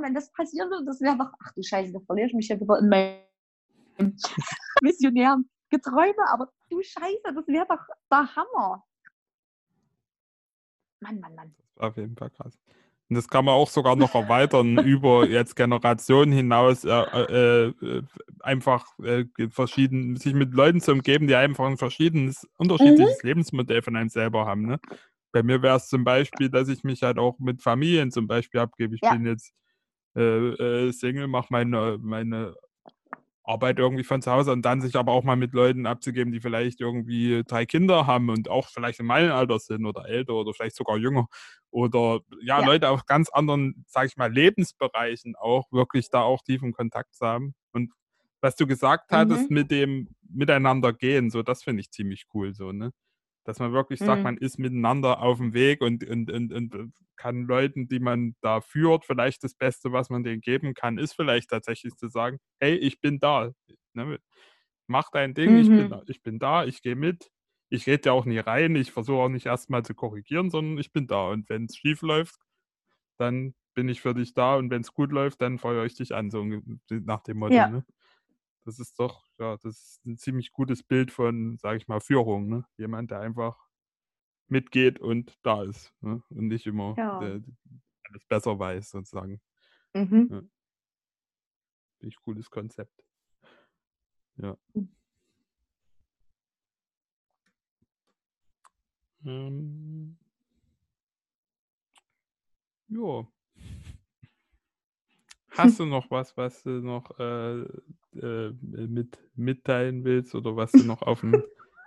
[0.00, 2.58] wenn das passieren würde, das wäre doch, ach du Scheiße, da verliere ich mich ja
[2.58, 3.18] wieder in meinem
[4.82, 8.84] missionären Geträume, aber du Scheiße, das wäre doch der Hammer.
[11.00, 11.54] Mann, Mann, Mann.
[11.76, 12.58] Auf jeden Fall krass.
[13.10, 18.02] Und das kann man auch sogar noch erweitern über jetzt Generationen hinaus, äh, äh, äh
[18.40, 23.28] einfach äh, verschieden, sich mit Leuten zu umgeben, die einfach ein verschiedenes, unterschiedliches mhm.
[23.28, 24.66] Lebensmodell von einem selber haben.
[24.66, 24.80] Ne?
[25.34, 28.60] Bei mir wäre es zum Beispiel, dass ich mich halt auch mit Familien zum Beispiel
[28.60, 28.94] abgebe.
[28.94, 29.14] Ich ja.
[29.14, 29.52] bin jetzt
[30.14, 32.54] äh, äh, Single, mache meine, meine
[33.42, 36.40] Arbeit irgendwie von zu Hause und dann sich aber auch mal mit Leuten abzugeben, die
[36.40, 40.54] vielleicht irgendwie drei Kinder haben und auch vielleicht in meinem Alter sind oder älter oder
[40.54, 41.26] vielleicht sogar jünger
[41.72, 42.64] oder ja, ja.
[42.64, 47.26] Leute aus ganz anderen, sage ich mal, Lebensbereichen auch wirklich da auch tiefen Kontakt zu
[47.26, 47.56] haben.
[47.72, 47.92] Und
[48.40, 49.54] was du gesagt hattest mhm.
[49.54, 52.92] mit dem Miteinander gehen, so das finde ich ziemlich cool, so, ne?
[53.44, 54.06] Dass man wirklich mhm.
[54.06, 58.34] sagt, man ist miteinander auf dem Weg und, und, und, und kann Leuten, die man
[58.40, 62.38] da führt, vielleicht das Beste, was man denen geben kann, ist vielleicht tatsächlich zu sagen,
[62.58, 63.50] hey, ich bin da.
[63.92, 64.18] Ne?
[64.86, 65.58] Mach dein Ding, mhm.
[65.58, 66.02] ich, bin, mhm.
[66.06, 67.30] ich bin da, ich gehe mit.
[67.70, 70.92] Ich rede ja auch nie rein, ich versuche auch nicht erstmal zu korrigieren, sondern ich
[70.92, 71.28] bin da.
[71.28, 72.38] Und wenn es schief läuft,
[73.18, 76.14] dann bin ich für dich da und wenn es gut läuft, dann feuere ich dich
[76.14, 76.44] an, so
[76.88, 77.54] nach dem Motto.
[77.54, 77.68] Ja.
[77.68, 77.84] Ne?
[78.64, 82.48] Das ist doch, ja, das ist ein ziemlich gutes Bild von, sage ich mal, Führung.
[82.48, 82.66] Ne?
[82.76, 83.68] Jemand, der einfach
[84.48, 85.92] mitgeht und da ist.
[86.00, 86.22] Ne?
[86.30, 87.18] Und nicht immer ja.
[87.20, 87.42] der,
[88.04, 89.40] alles besser weiß, sozusagen.
[89.92, 90.28] Mhm.
[90.30, 90.42] Ja.
[91.98, 93.04] Finde ich cooles Konzept.
[94.36, 94.56] Ja.
[94.72, 94.88] Mhm.
[99.26, 100.18] Ähm,
[102.88, 103.26] ja.
[105.50, 107.64] Hast du noch was, was du noch äh,
[108.22, 111.42] äh, mit mitteilen willst oder was du noch auf dem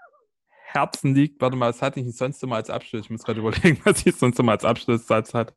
[0.50, 1.42] Herzen liegt?
[1.42, 3.04] Warte mal, was hatte ich sonst immer als Abschluss?
[3.06, 5.56] Ich muss gerade überlegen, was ich sonst immer als Abschlusssatz hat.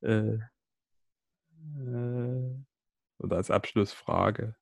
[0.00, 0.38] Äh,
[1.78, 2.54] äh,
[3.18, 4.56] oder als Abschlussfrage.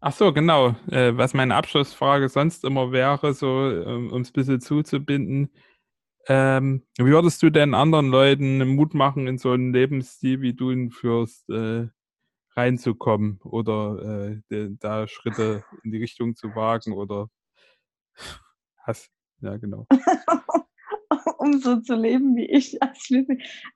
[0.00, 0.76] Ach so, genau.
[0.90, 5.50] Äh, was meine Abschlussfrage sonst immer wäre, so um es ein bisschen zuzubinden.
[6.26, 10.70] Ähm, wie würdest du denn anderen Leuten Mut machen, in so einen Lebensstil, wie du
[10.70, 11.88] ihn führst, äh,
[12.56, 17.28] reinzukommen oder äh, da Schritte in die Richtung zu wagen oder
[18.78, 19.86] hast, ja genau.
[21.44, 22.78] um so zu leben wie ich.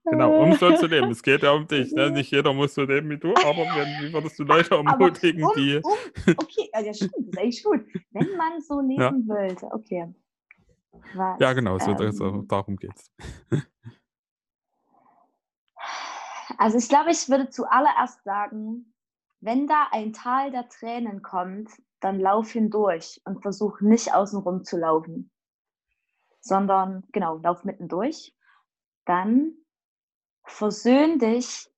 [0.05, 1.11] Genau, um so zu leben.
[1.11, 1.93] Es geht ja um dich.
[1.93, 2.11] Ne?
[2.12, 5.53] Nicht jeder muss so leben wie du, aber wenn, wie würdest du Leute ermutigen, um,
[5.57, 5.76] die.
[5.76, 7.81] Um, okay, ja, stimmt, das ist echt gut.
[8.11, 9.12] Wenn man so leben ja.
[9.26, 10.14] wollte, okay.
[11.14, 13.11] Was, ja, genau, so, ähm, darum geht es.
[16.59, 18.92] Also ich glaube, ich würde zuallererst sagen,
[19.40, 24.76] wenn da ein Tal der Tränen kommt, dann lauf hindurch und versuch nicht außenrum zu
[24.76, 25.30] laufen,
[26.40, 28.34] sondern genau, lauf mittendurch.
[29.04, 29.52] Dann
[30.44, 31.70] versöhn dich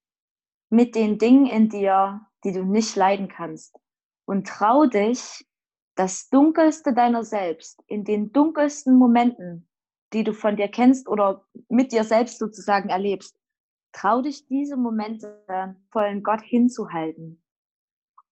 [0.70, 3.78] mit den Dingen in dir, die du nicht leiden kannst
[4.24, 5.46] und trau dich,
[5.94, 9.68] das Dunkelste deiner selbst in den dunkelsten Momenten,
[10.14, 13.39] die du von dir kennst oder mit dir selbst sozusagen erlebst,
[13.92, 17.42] trau dich, diese Momente vollen Gott hinzuhalten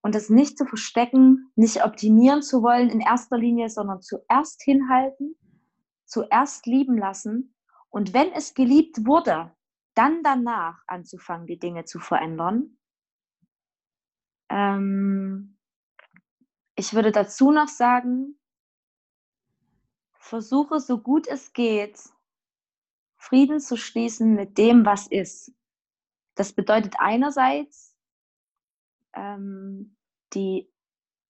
[0.03, 5.37] und das nicht zu verstecken, nicht optimieren zu wollen in erster Linie, sondern zuerst hinhalten,
[6.05, 7.55] zuerst lieben lassen
[7.91, 9.55] und wenn es geliebt wurde,
[9.95, 12.79] dann danach anzufangen, die Dinge zu verändern.
[14.49, 15.59] Ähm,
[16.77, 18.39] ich würde dazu noch sagen,
[20.13, 21.99] versuche so gut es geht,
[23.19, 25.53] Frieden zu schließen mit dem, was ist.
[26.35, 27.97] Das bedeutet einerseits
[29.15, 29.97] ähm,
[30.35, 30.73] die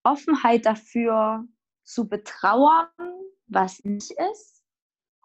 [0.02, 1.46] Offenheit dafür
[1.82, 2.88] zu betrauern,
[3.46, 4.62] was nicht ist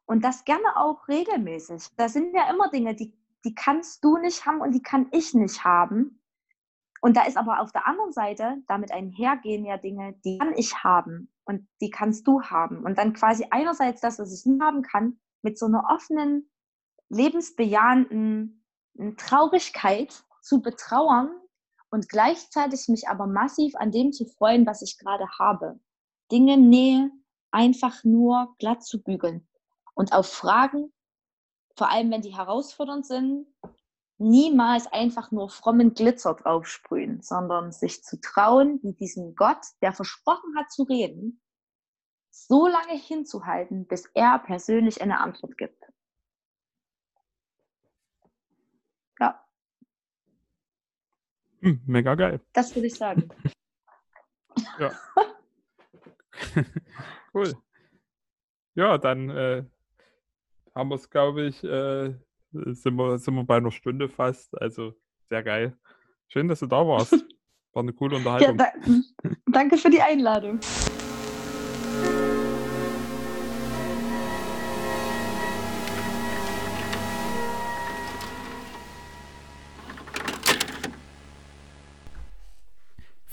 [0.05, 1.89] und das gerne auch regelmäßig.
[1.97, 5.33] Da sind ja immer Dinge, die, die kannst du nicht haben und die kann ich
[5.33, 6.21] nicht haben.
[7.01, 10.83] Und da ist aber auf der anderen Seite damit einhergehen ja Dinge, die kann ich
[10.83, 12.83] haben und die kannst du haben.
[12.85, 16.49] Und dann quasi einerseits das, was ich nicht haben kann, mit so einer offenen,
[17.13, 18.65] lebensbejahenden
[19.17, 21.31] Traurigkeit zu betrauern
[21.89, 25.79] und gleichzeitig mich aber massiv an dem zu freuen, was ich gerade habe.
[26.31, 27.11] Dinge, Nähe,
[27.51, 29.47] einfach nur glatt zu bügeln.
[29.93, 30.91] Und auf Fragen,
[31.77, 33.47] vor allem wenn die herausfordernd sind,
[34.17, 40.55] niemals einfach nur frommen Glitzer draufsprühen, sondern sich zu trauen, mit diesem Gott, der versprochen
[40.57, 41.41] hat zu reden,
[42.31, 45.83] so lange hinzuhalten, bis er persönlich eine Antwort gibt.
[49.19, 49.45] Ja.
[51.63, 52.41] Hm, mega geil.
[52.51, 53.29] Das würde ich sagen.
[54.79, 54.91] ja.
[57.33, 57.53] cool.
[58.75, 59.63] Ja, dann äh,
[60.75, 62.13] haben wir es, glaube ich, äh,
[62.51, 64.59] sind, wir, sind wir bei einer Stunde fast.
[64.61, 64.93] Also
[65.29, 65.77] sehr geil.
[66.27, 67.13] Schön, dass du da warst.
[67.73, 68.59] War eine coole Unterhaltung.
[68.59, 70.59] Ja, da, danke für die Einladung.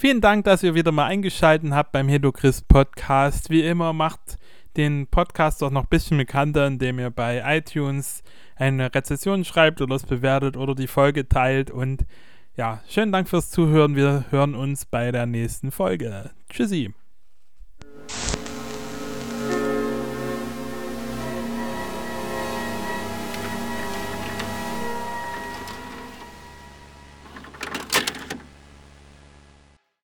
[0.00, 3.50] Vielen Dank, dass ihr wieder mal eingeschaltet habt beim Hedochrist Podcast.
[3.50, 4.38] Wie immer macht
[4.78, 8.22] den Podcast auch noch ein bisschen bekannter, indem ihr bei iTunes
[8.56, 11.70] eine Rezession schreibt oder es bewertet oder die Folge teilt.
[11.70, 12.06] Und
[12.56, 13.94] ja, schönen Dank fürs Zuhören.
[13.94, 16.30] Wir hören uns bei der nächsten Folge.
[16.48, 16.94] Tschüssi.